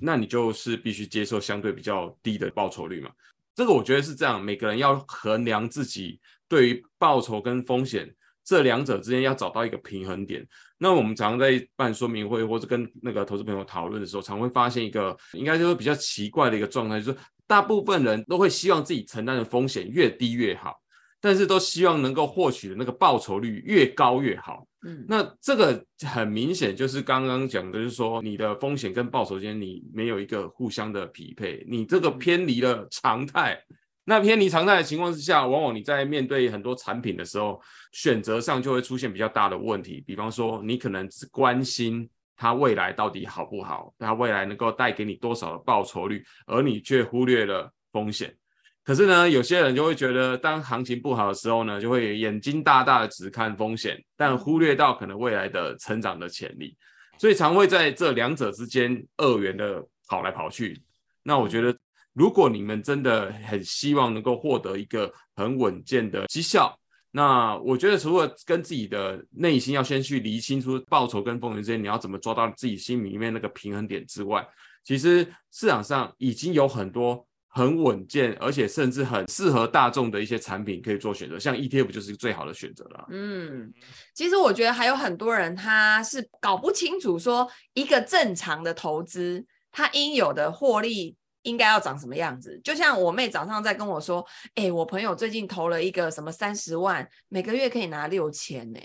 [0.00, 3.10] 那你就是必须接受相对比较低的报酬率嘛。
[3.54, 8.14] 这个我觉得是这样，每个人要衡量自己对于报酬跟风险。
[8.44, 10.46] 这两者之间要找到一个平衡点。
[10.78, 20.74] 那我们常常在办说明会或者跟那个投资朋友讨论的时候，常会发现一个应该就是比较奇怪的一个状态，就是大部分人都会希望自己承担的风险越低越好，
[21.20, 24.66] 但是都希望能够获取的那个报酬率越高越好。
[24.86, 33.60] 嗯，那这个很明显就是刚刚讲的，就是说你的风险跟报酬间你没有一个互相的匹配，你这个偏离了常态。
[34.08, 40.00] 那偏离常态的情况之下，往往你在面对很多产品的时候，选择上就会出现比较大的问题。
[40.06, 48.36] 比方说，你可能只关心它未来到底好不好，它未来能够带给你多少的报酬率，而你却忽略了风险。
[48.84, 56.76] 可是呢，有些人就会觉得，当行情不好的时候呢，就会眼睛大大的只看风险，但忽略到可能未来的成长的潜力，
[57.18, 60.80] 所以常会在这两者之间二元的跑来跑去。
[61.22, 61.76] 那我觉得。
[62.16, 66.74] 如果你们真的很希望能够获得一个很稳健的绩效，
[67.16, 74.46] 那我觉得除了跟自己的内心要先去厘清出报酬跟风险之间，你要怎么抓到自己心里面那个平衡点之外，
[74.84, 83.06] 其实市场上已经有很多很稳健，而且甚至很适合大众的一些产品可以做选择，像 ETF 就是最好的选择了。
[83.10, 83.72] 嗯，
[84.12, 91.16] 其实我觉得还有很多人他是搞不清楚说一个正常的投资，它应有的获利。
[91.46, 92.60] 应该要长什么样子？
[92.62, 98.80] 就像我妹早上在跟我说：“哎、欸，我朋友最近投了一个什么三十万，每个月可以拿六千呢。”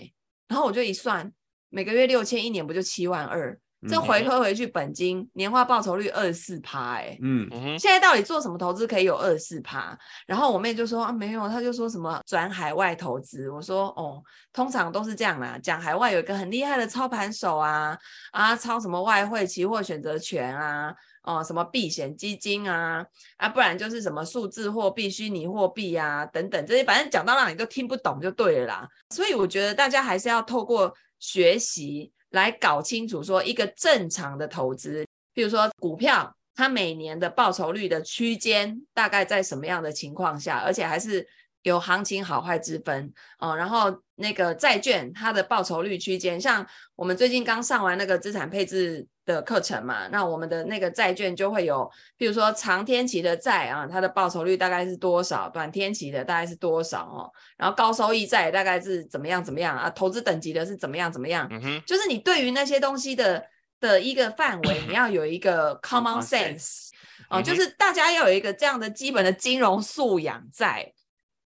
[0.46, 1.30] 然后我就一算，
[1.70, 3.58] 每个月六千，一年不就七万二？
[3.88, 9.98] 这回推回去，本金、嗯、年化报酬率二十四趴，哎，嗯，现在到底做什么投资可以有二十四趴？
[10.24, 13.50] 然后我妹就说：“啊，没有。”她就说什么转海外投资。
[13.50, 14.22] 我说：“哦，
[14.52, 17.98] 通常都是这样啦，讲海外有一个很厉害的操盘手啊，
[18.30, 23.06] 啊，操什么外汇、期货、选择权啊。”哦，什么避险基金啊，
[23.36, 28.88] 啊，不然就是什么数字货币、虚拟货币啊，等等这些，反正讲到让你都听不懂就对了啦。
[29.10, 41.26] 所以我觉得大家还是要透过学习来搞清楚，说一个正常的投资，比如说股票，它每年的报酬率的区间大概在什么样的情况下，而且还是
[41.62, 43.56] 有行情好坏之分哦。
[43.56, 49.06] 然后那个债券，它的报酬率区间，像我们最近刚上完那个资产配置。
[49.24, 55.48] 的课程嘛，那我们的那个债券就会有，比如说长天期的债啊，它的报酬率大概是多少？
[55.48, 57.30] 短天期的大概是多少哦？
[57.56, 59.88] 然后高收益债大概是怎么样怎么样啊？
[59.90, 61.46] 投资等级的是怎么样怎么样？
[61.52, 63.44] 嗯，就是你对于那些东西的
[63.78, 66.88] 的一个范围，你要有一个 common sense
[67.30, 70.92] 哦，就是大家要有一个这样的基本的金融素养在，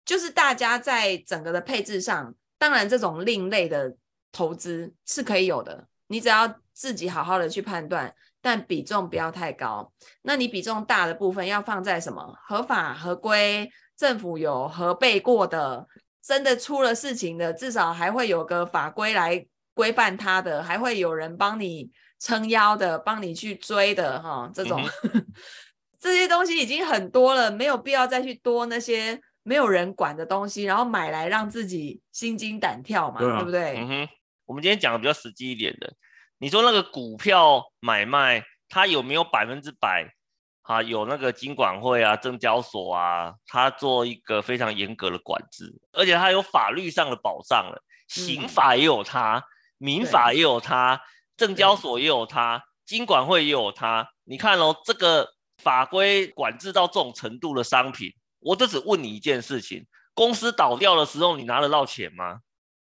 [0.07, 3.95] 就是大家在整个的配置上，当然这种另类的
[4.33, 6.57] 投资是可以有的，你只要。
[6.79, 9.91] 自己好好的去判断，但比重不要太高。
[10.21, 12.37] 那你比重大的部分要放在什么？
[12.47, 15.87] 合法合规，政府有核备过的，
[16.23, 21.91] 真的出了事情的，至少还会有个法规来规范它的，还会有人帮你
[22.21, 24.83] 撑腰的，帮你去追的，哈，这种、
[25.15, 25.27] 嗯、
[25.99, 33.77] 这些东西已经很多了，没有必要再去多那些没有人管的东西，然后买来让自己心惊胆跳嘛，对，啊、对不对？
[33.77, 34.09] 嗯哼，
[34.45, 35.95] 我们今天讲的比较实际一点的。
[36.39, 40.13] 你说那个股票买卖，它有没有百分之百
[40.63, 40.83] 啊？
[40.83, 49.45] 有那个金管会啊、证交所啊，它做一个非常严格的管制，而且它有法律上的保障了，刑法也有它，
[49.79, 51.01] 民法也有它，
[51.37, 54.09] 证交所也有它，金管会也有它。
[54.25, 55.29] 你看哦，这个
[55.63, 58.13] 法规管制到这种程度的商品，
[58.47, 62.39] 我就只问你一件事情：公司倒掉的时候，你拿得到钱吗？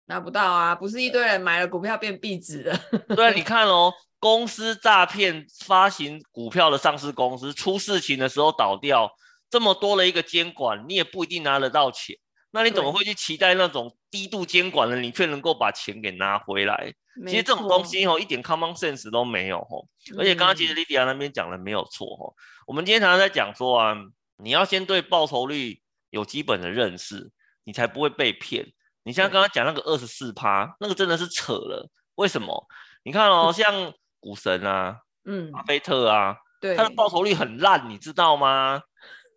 [0.05, 2.79] 拿不到啊，不是一堆人买了股票变壁纸的。
[3.17, 9.11] 对，你看哦，公司诈骗发行股票的上市公司出事情的时候倒掉，
[9.49, 12.17] 这么多的一个监管，你也不一定拿得到钱。
[12.51, 16.93] 那你怎么会去期待那种低度监管的，你却能够把钱给拿回来？
[17.27, 19.89] 其实这种东西哦，一点 common sense 都没有哦。
[20.19, 22.33] 而且刚刚其实莉迪亚那边讲的没有错哦。
[22.67, 23.95] 我们今天常常在讲说啊，
[24.39, 25.81] 你要先对报酬率
[26.11, 27.31] 有基本的认识，
[27.65, 28.73] 你才不会被骗。
[29.03, 31.91] 你像刚刚讲那个二十四趴，那个真的是扯了。
[32.15, 32.67] 为什么？
[33.03, 38.83] 你看哦， 像股神啊，嗯，巴菲特啊，对，他的报酬率很烂，你知道吗？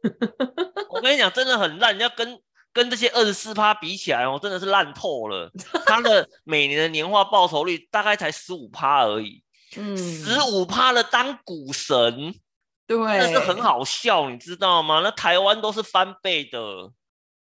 [0.90, 2.40] 我跟你讲，真的很烂，你要跟。
[2.74, 5.52] 跟这些二十四趴比起来哦，真的是烂透了。
[5.86, 9.44] 他的 每年的年化报酬率大概才十五趴而已，
[9.76, 12.34] 嗯，十五趴的当股神，
[12.98, 15.02] 对，那是很好笑，你知道吗？
[15.04, 16.60] 那台湾都是翻倍的。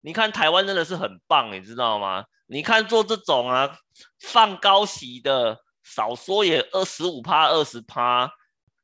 [0.03, 2.25] 你看台湾真的是很棒，你知道吗？
[2.47, 3.79] 你看做这种啊，
[4.21, 8.31] 放高息的，少说也二十五趴、二十趴，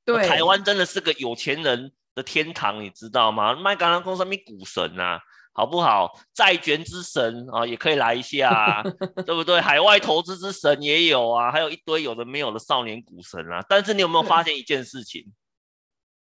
[0.04, 3.54] 对，台湾真的是个有钱人的天堂，你知道吗？
[3.54, 5.20] 麦刚刚公上面股神啊。
[5.58, 6.12] 好不好？
[6.34, 8.82] 债券之神啊，也可以来一下，啊，
[9.24, 9.58] 对不对？
[9.58, 13.64] 海外投资之神也有啊，还有一堆有的没有的少年股神啊。
[13.66, 15.24] 但是你有没有发现一件事情？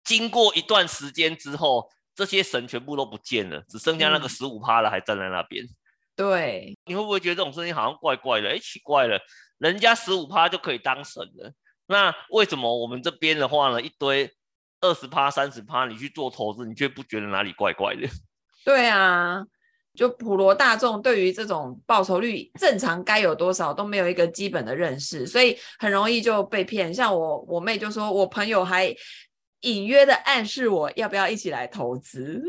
[0.04, 5.66] 经过一段时间之后，这些神全部都不见了，只剩下那个十五趴了，还站在那边。
[6.16, 8.50] 对，你会不会觉得这种事情好像怪怪的？
[8.50, 9.20] 哎，奇怪了，
[9.58, 11.52] 人家十五趴就可以当神了，
[11.88, 13.82] 那为什么我们这边的话呢？
[13.82, 14.30] 一堆
[14.82, 18.08] 二十趴、三十趴，你去做投资，你却不觉得哪里怪怪的？
[18.66, 19.44] 对啊，
[19.96, 26.94] 就普罗大众对于这种报酬率正常该有多少都没有一个基本的认识，所以很容易就被骗。
[26.94, 28.94] 像我我妹就说，我朋友还
[29.62, 32.42] 隐约的暗示我要不要一起来投资。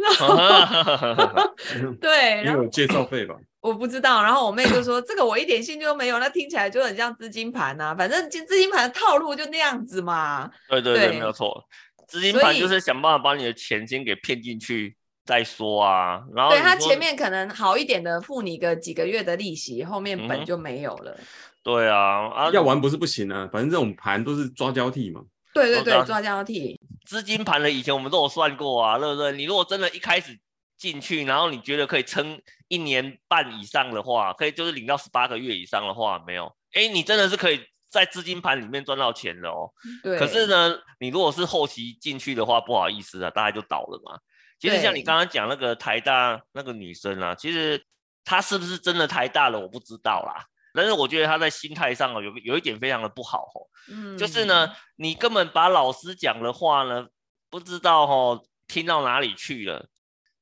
[2.01, 3.35] 对，然后有介绍费吧？
[3.61, 4.23] 我不知道。
[4.23, 10.51] 然后我妹就说，这个我一点兴趣都没有，那听起来就很像资金盘呐、啊，反正资金盘的套路就那样子嘛。
[10.69, 11.65] 对对对，对没有错，
[12.09, 14.97] 资金盘就是想办法把你的钱先给骗进去。
[15.25, 21.13] 再说啊，然后对他前面可能好一点的付你个几个月的利息，后面本就没有了。
[21.17, 21.25] 嗯、
[21.63, 25.21] 对啊，啊要玩不是不行啊，反正这种盘都是抓交替嘛。
[25.55, 26.81] 对对对，抓交替。
[27.05, 29.33] 资金盘的以前我们都有算过啊，对不对？
[29.33, 30.39] 你如果真的一开始
[30.79, 39.71] 进去，然后你觉得可以撑一年半以上的话，可以就是领到十八个月以上的话，没有，哎，你真的是可以在资金盘里面赚到钱的哦。
[40.03, 40.19] 对。
[40.19, 44.19] 可是呢，你如果是后期进去的话，不好意思啊，大概就倒了嘛。
[44.59, 47.85] 其实像你刚刚讲那个台大那个女生啊，其实
[48.25, 50.47] 她是不是真的台大了，我不知道啦。
[50.75, 57.07] 但是我觉得他在心态上有有一点非常的不好哦，嗯，就是呢，你根本把老师讲的话呢，
[57.51, 59.89] 不知道哦，听到哪里去了。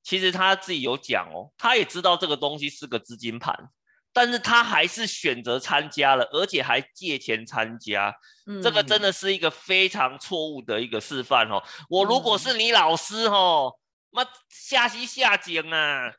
[0.03, 3.69] 其实他自己有讲哦，他也知道这个东西是个资金盘，
[4.13, 8.15] 但是他还是选择参加了，而且还借钱参加，
[8.47, 11.63] 嗯，这个真的是一个非常错误的一个示范哦。
[11.89, 13.75] 我如果是你老师哦。
[14.13, 16.13] 妈下西下井啊！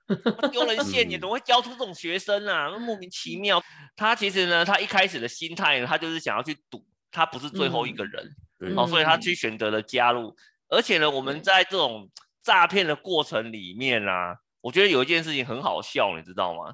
[0.51, 2.69] 丢人现眼，怎么会教出这种学生啊？
[2.79, 3.61] 莫名其妙。
[3.97, 10.35] 他其实呢，他一开始的心态呢，他就是想要去赌，他不是最后一个人，嗯、哦，所以他去选择了加入。
[10.69, 12.09] 而且呢，我们在这种
[12.41, 16.73] 诈骗的过程里面啊，我觉得有一件事情很好笑，你知道吗？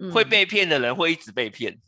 [0.00, 1.78] 嗯、会被骗的人会一直被骗。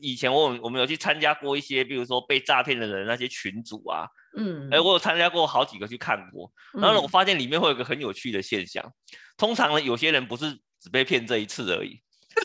[0.00, 4.08] 以前我我们有去参加过一些，比如说被诈骗的人那些群组啊。
[4.36, 8.84] 嗯，哎、欸，我有参加过好几个去看过，然后呢，我发现里面会有一个很有趣的现象。
[8.84, 8.92] 嗯、
[9.36, 12.00] 通常呢，有些人不是只被骗这一次而已，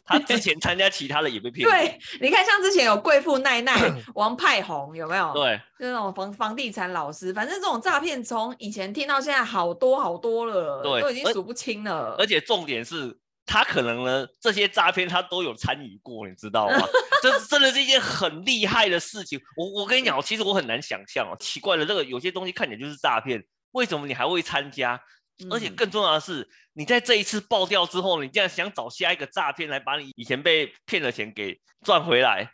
[0.06, 1.70] 他之前参加其他的也被骗。
[1.70, 3.74] 对，你看，像之前有贵妇奈奈、
[4.16, 5.34] 王派红，有没有？
[5.34, 12.16] 对，就那种房房地产老师，反正这种诈骗从以前听到现在好多好多了，对，都已经数不清了。
[12.18, 13.18] 而且重点是。
[13.46, 16.78] 他可能呢，这些诈骗他都有参与过，你知道吗？
[17.22, 19.40] 这真的是一件很厉害的事情。
[19.58, 25.02] 我我跟你讲，其实我很难想象哦，奇怪了，这个有些东西看起来就是诈骗，为什么你还会参加？
[25.50, 32.52] 而且更重要的是，你在这一次爆掉之后，你竟然想找下一个诈骗来把你以前被骗的钱给赚回来，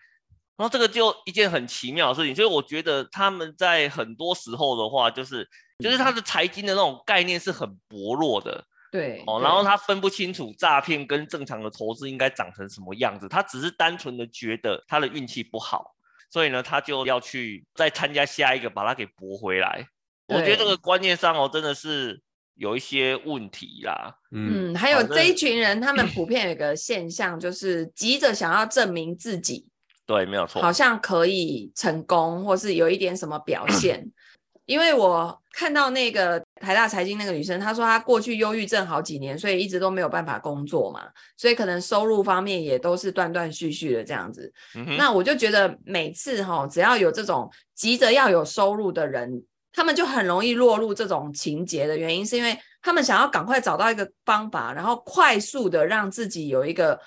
[0.56, 2.34] 然后这个就一件很奇妙的事情。
[2.34, 5.48] 所以我觉得他们在很多时候的话，就是
[5.84, 8.66] 就是他的财经的那种概念是很薄弱的。
[8.92, 15.96] 对哦，然后他分不清楚诈骗跟正常的投资应该长成什么样子，他只是单纯的觉得他的运气不好，
[16.30, 19.88] 所以呢，他就要去再参加下一个，把它给博回来。
[20.28, 22.22] 我觉得这个观念上哦，真的是
[22.56, 24.16] 有一些问题啦。
[24.32, 29.68] 嗯，还有这一群人，他们普遍有一个现象，就是急着想要证明自己，
[30.06, 34.12] 对，没有错，好像可以成功，或是有一点什么表现。
[34.66, 41.08] 因为我看到那个台大财经那个女生，她说她过去忧郁症好几年，所以一直都没有办法工作嘛，
[41.38, 44.52] 所以可能收入方面也都是断断续续的这样子。
[44.76, 49.44] 嗯、那我就觉得每次哈，只要有这种急着要有收入的人，
[49.74, 57.00] 他们就很容易落入这种情节的原因，是因为他们想要赶快找到一个方法，然后快速的让自己有一个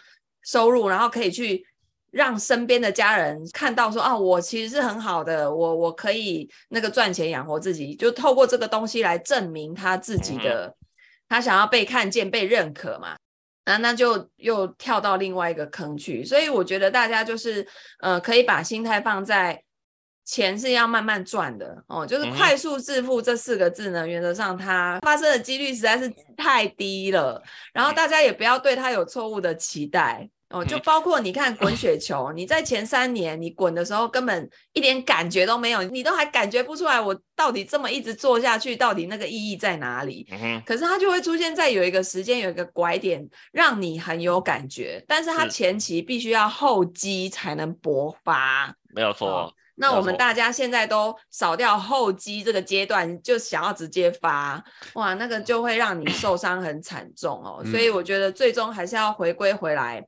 [0.42, 1.64] 收入，然后可以去
[2.12, 10.72] 让身边的家人看到说啊，我其实是很好的，我我可以那个赚钱养活自己，就透过这个东西来证明他自己的，
[11.28, 13.16] 他想要被看见、被认可嘛。
[13.64, 17.66] 那那就又跳到另外一个坑去，所以我觉得大家就是
[18.00, 19.62] 呃，可以把心态放在
[20.24, 21.82] 钱是要慢慢赚的。
[21.86, 27.42] 哦，就是快速致富这四个字呢，原则上它发生的几率实在是太低了，
[27.72, 30.28] 然后大家也不要对它有错误的期待。
[30.52, 40.28] 哦，就包括你看滚雪球，你在前三年你滚的时候根本一点感觉都没有，你都还感觉不出来我到底这么一直做下去，到底那个意义在哪里？
[40.30, 48.74] 嗯，可是它就会出现在有一个时间有一个拐点，让你很有感觉，但是它前期必须要厚积才能薄发。
[48.94, 49.28] 没有错。
[49.28, 57.64] 哦，那我们大家现在都少掉厚积这个阶段，就想要直接发，哇，那个就会让你受伤很惨重哦。
[57.64, 60.04] 所以我觉得最终还是要回归回来。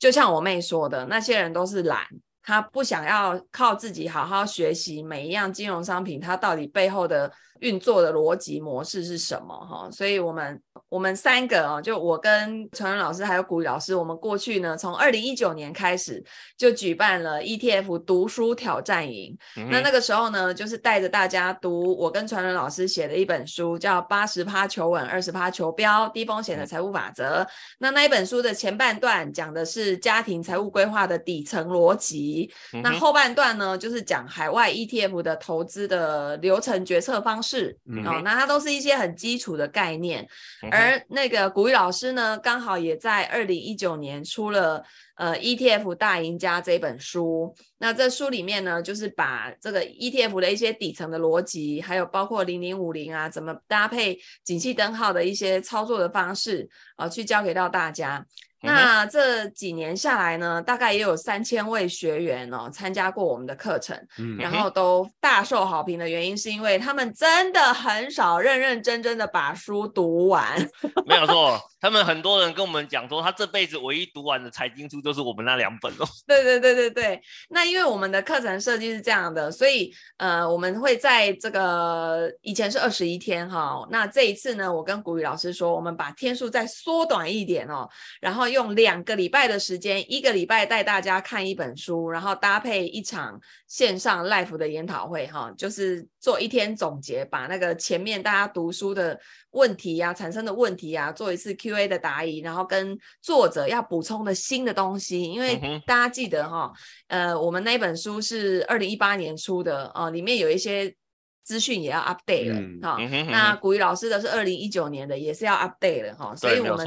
[0.00, 2.04] 就像我妹说的，那些人都是懒，
[2.42, 7.30] 他不想要靠自己好好学习每一样金融商品，它到底背后的
[7.60, 9.54] 运作的逻辑模式是什么？
[9.54, 10.60] 哈，所以我们。
[10.90, 16.22] 我们三个哦，就我跟传仁老师还有古雨老师，我们过去呢，从二零一九年开始
[16.58, 19.38] 就举办了 ETF 读书挑战营。
[19.56, 27.42] 嗯、那那个时候呢，就是带着大家读我跟传仁老师写的一本书，叫《八十趴求稳，二十趴求标，低风险的财务法则》。
[27.78, 37.78] 那那一本书的前半段讲的是家庭财务规划的底层逻辑，嗯、那后半段呢，就是讲海外 ETF 的投资的流程决策方式。
[37.88, 40.26] 嗯、哦，那它都是一些很基础的概念。
[40.62, 44.82] 嗯而那个古雨老师呢，刚好也在二零一九年出了
[45.16, 47.54] 呃 ETF 大赢家这本书。
[47.78, 58.24] 那这书里面呢，就是把这个 ETF 的一些底层的逻辑，还有包括零零五零啊，怎么搭配景气灯号的一些操作的方式啊、去教给到大家。
[58.62, 70.58] 那这几年下来呢，大概也有三千位学员哦参加过我们的课程，嗯，然后都大受好评的原因是因为他们真的很少认认真真的把书读完，
[71.06, 76.04] 没有错，他们很多人跟我们讲说，他这辈子唯一读完的财经书就是我们那两本哦。
[76.28, 87.88] 对对对对对，那因为我们的课程设计是这样的，所以呃，我们会在这个以前是二十一天哈，那这一次呢，我跟古雨老师说，我们把天数再缩短一点哦，
[88.20, 88.49] 然后。
[88.50, 99.18] 用两个礼拜的时间，一个礼拜带大家看一本书，然后搭配一场线上 live 的研讨会，哈，就是做一天总结，把那个前面大家读书的
[99.52, 106.72] 问题呀、啊、产生的问题啊，做一次 Q&A 的答疑，然后跟作者要补充的新的东西，因为大家记得哈，
[107.08, 110.94] 呃，我们那本书是二零一八年出的哦、呃，里面有一些
[111.42, 112.98] 资讯也要 update 了哈。
[113.30, 116.86] 那古雨老师的是二零一九年的，也是要 update 了哈，所以我们。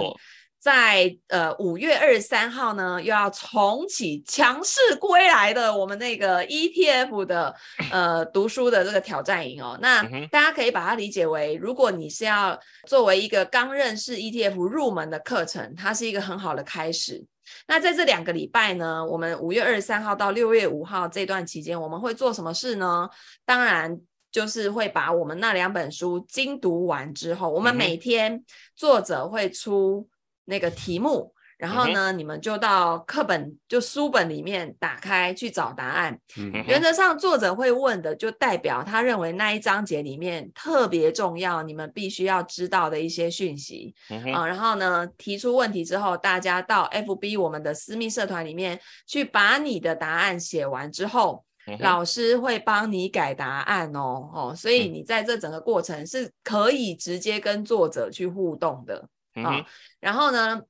[0.63, 7.53] 在呃五月二十三号呢，又要重启强势归来的我们那个 ETF 的
[7.91, 9.77] 呃读书的这个挑战营哦。
[9.81, 10.01] 那
[10.31, 12.57] 大家可以把它理解为，如果你是要
[12.87, 17.25] 作为一个刚认识 ETF 入门的课程，它是一个很好的开始。
[17.67, 23.09] 那在这两个礼拜呢，我们五月二十三号到六月五号这段期间，我们会做什么事呢？
[23.45, 23.99] 当然
[24.31, 28.45] 就是会把我们那两本书精读完之后，我们每天
[28.77, 30.07] 作者会出。
[30.45, 36.19] 那个题目，然后呢，嗯、你们就到课本就书本里面打开去找答案。
[36.37, 43.95] 嗯、原则上，作者会问的，就代表他认为那一章节里面特别重要，你们必须要知道的一些讯息。
[44.09, 54.29] 嗯、啊，然后呢，提出问题之后，大家到 FB 我们的私密社团里面去把你的答案写完之后，嗯、老师会帮你改答案哦。
[54.33, 59.07] 哦，所以你在这整个过程是可以直接跟作者去互动的。
[59.35, 59.65] 啊、哦，
[59.99, 60.61] 然后呢，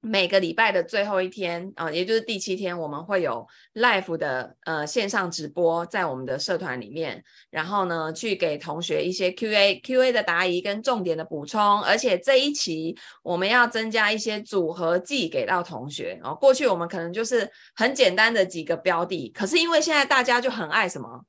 [0.00, 16.34] 每个礼拜的最后一天啊、呃，也就是第七天，我们会有 live 的呃线上直播在我们的社团里面，然后呢，去给同学一些 QA QA 的答疑跟重点的补充，而且这一期我们要增加一些组合技给到同学哦。
[16.34, 21.24] 过去我们可能就是很简单的几个标的，可是因为现在大家就很爱什么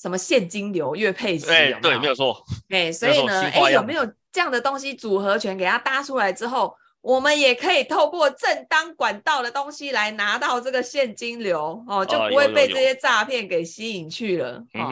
[0.00, 4.12] 什么现金流、月配息，对对，没有错，哎，所以呢，哎，有没有？
[4.32, 14.62] 这样的东西组合拳给它搭出来之后，我们也可以透过正当管道的东西来拿到这个现金流哦，就不会被这些诈骗给吸引去了。
[14.74, 14.90] 哦，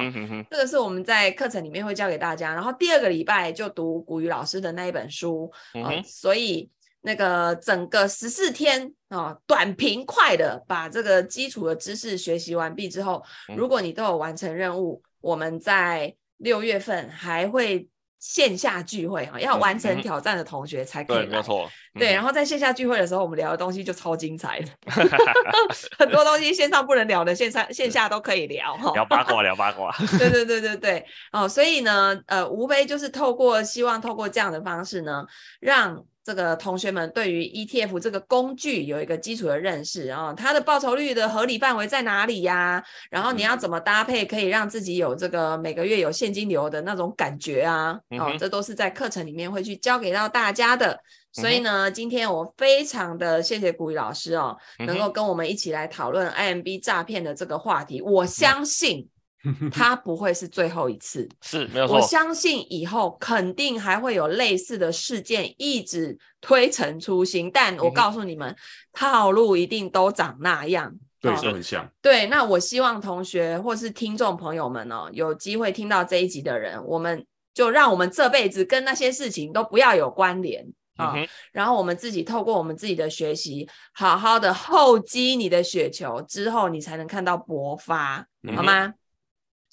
[0.50, 2.54] 这个是我们在课程里面会教给大家。
[2.54, 6.70] 然后第二个礼拜就读古雨老师的那一本书，哦，所以
[7.02, 13.22] 那个整个十四天哦，短平快的把这个基础的知识学习完毕之后，
[13.56, 17.88] 如果你都有完成任务，我们在六月份还会。
[18.26, 21.30] 线下聚会哈，要完成挑战的同学才可以嗯。
[21.30, 21.70] 对，没错。
[21.94, 24.68] 对，然后在线下聚会的时候，我们聊的东西就超精彩的，
[25.96, 28.92] 很多东西线上不能聊的，线上线下都可以聊哈。
[28.94, 29.94] 聊八卦， 聊八卦。
[30.18, 35.24] 对对对对对，哦，所以呢，呃，无非就是透过希望透过这样的方式呢，
[35.60, 36.04] 让。
[36.26, 42.82] 这个同学们对于 ETF 这个工具有一个基础的认识啊，它的报酬率的合理范围在哪里呀？
[43.10, 47.96] 然后你要怎么搭配，可以让自己有这个每个月有现金流的那种感觉啊？
[48.18, 50.98] 哦，这都是在课程里面会去教给到大家的。
[51.32, 58.02] 所以呢，今天我非常的谢谢古雨老师哦，能够跟我们一起来讨论 IMB 诈骗的这个话题。
[58.02, 59.08] 我相信。
[59.70, 61.96] 它不会是最后一次，是没有错。
[61.96, 68.56] 我相信以后肯定还会有类似的事件一直推陈出新，但我告诉你们，嗯、
[68.92, 71.88] 套路一定都长那样，对，是很像。
[72.02, 77.24] 对，那我希望同学或是听众朋友们哦，有机会听到这一集的人，我们
[77.54, 80.66] 就让我们这辈子跟那些事情都不要有关联
[80.96, 88.86] 啊、嗯，然后我们自己透过我们自己的学习，好好的厚积你的雪球，之后你才能看到勃发，好吗？
[88.86, 88.94] 嗯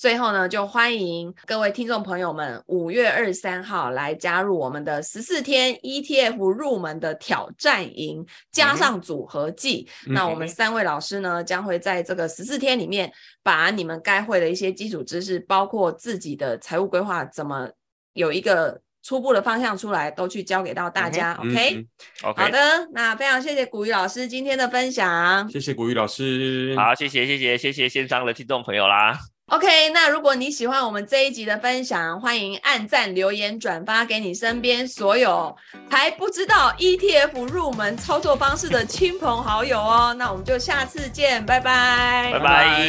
[0.03, 9.87] 最后呢，就欢迎各位听众朋友们，五月二十三号来加入我们的十四天 ETF 入门的挑战营，加上组合技。
[10.05, 13.09] 嗯、那我们三位老师呢，将会在这个十四天里面，
[13.43, 17.69] 把你们该会的一些基础知识，包括自己的财务规划怎么
[18.11, 21.39] 有一个初步的方向出来，都去教给到大家。
[21.41, 21.87] 嗯、OK，嗯
[22.23, 29.17] okay 好的，那非常谢谢古雨老师今天的分享，谢谢古雨老师，好，谢谢谢谢谢谢线上的听众朋友啦。
[29.47, 35.55] OK，那如果你喜欢我们这一集的分享，欢迎按赞、留言、转发给你身边所有
[35.89, 40.15] 还不知道 ETF 入门操作方式的亲朋好友哦。
[40.17, 42.79] 那我们就下次见，拜拜，拜拜。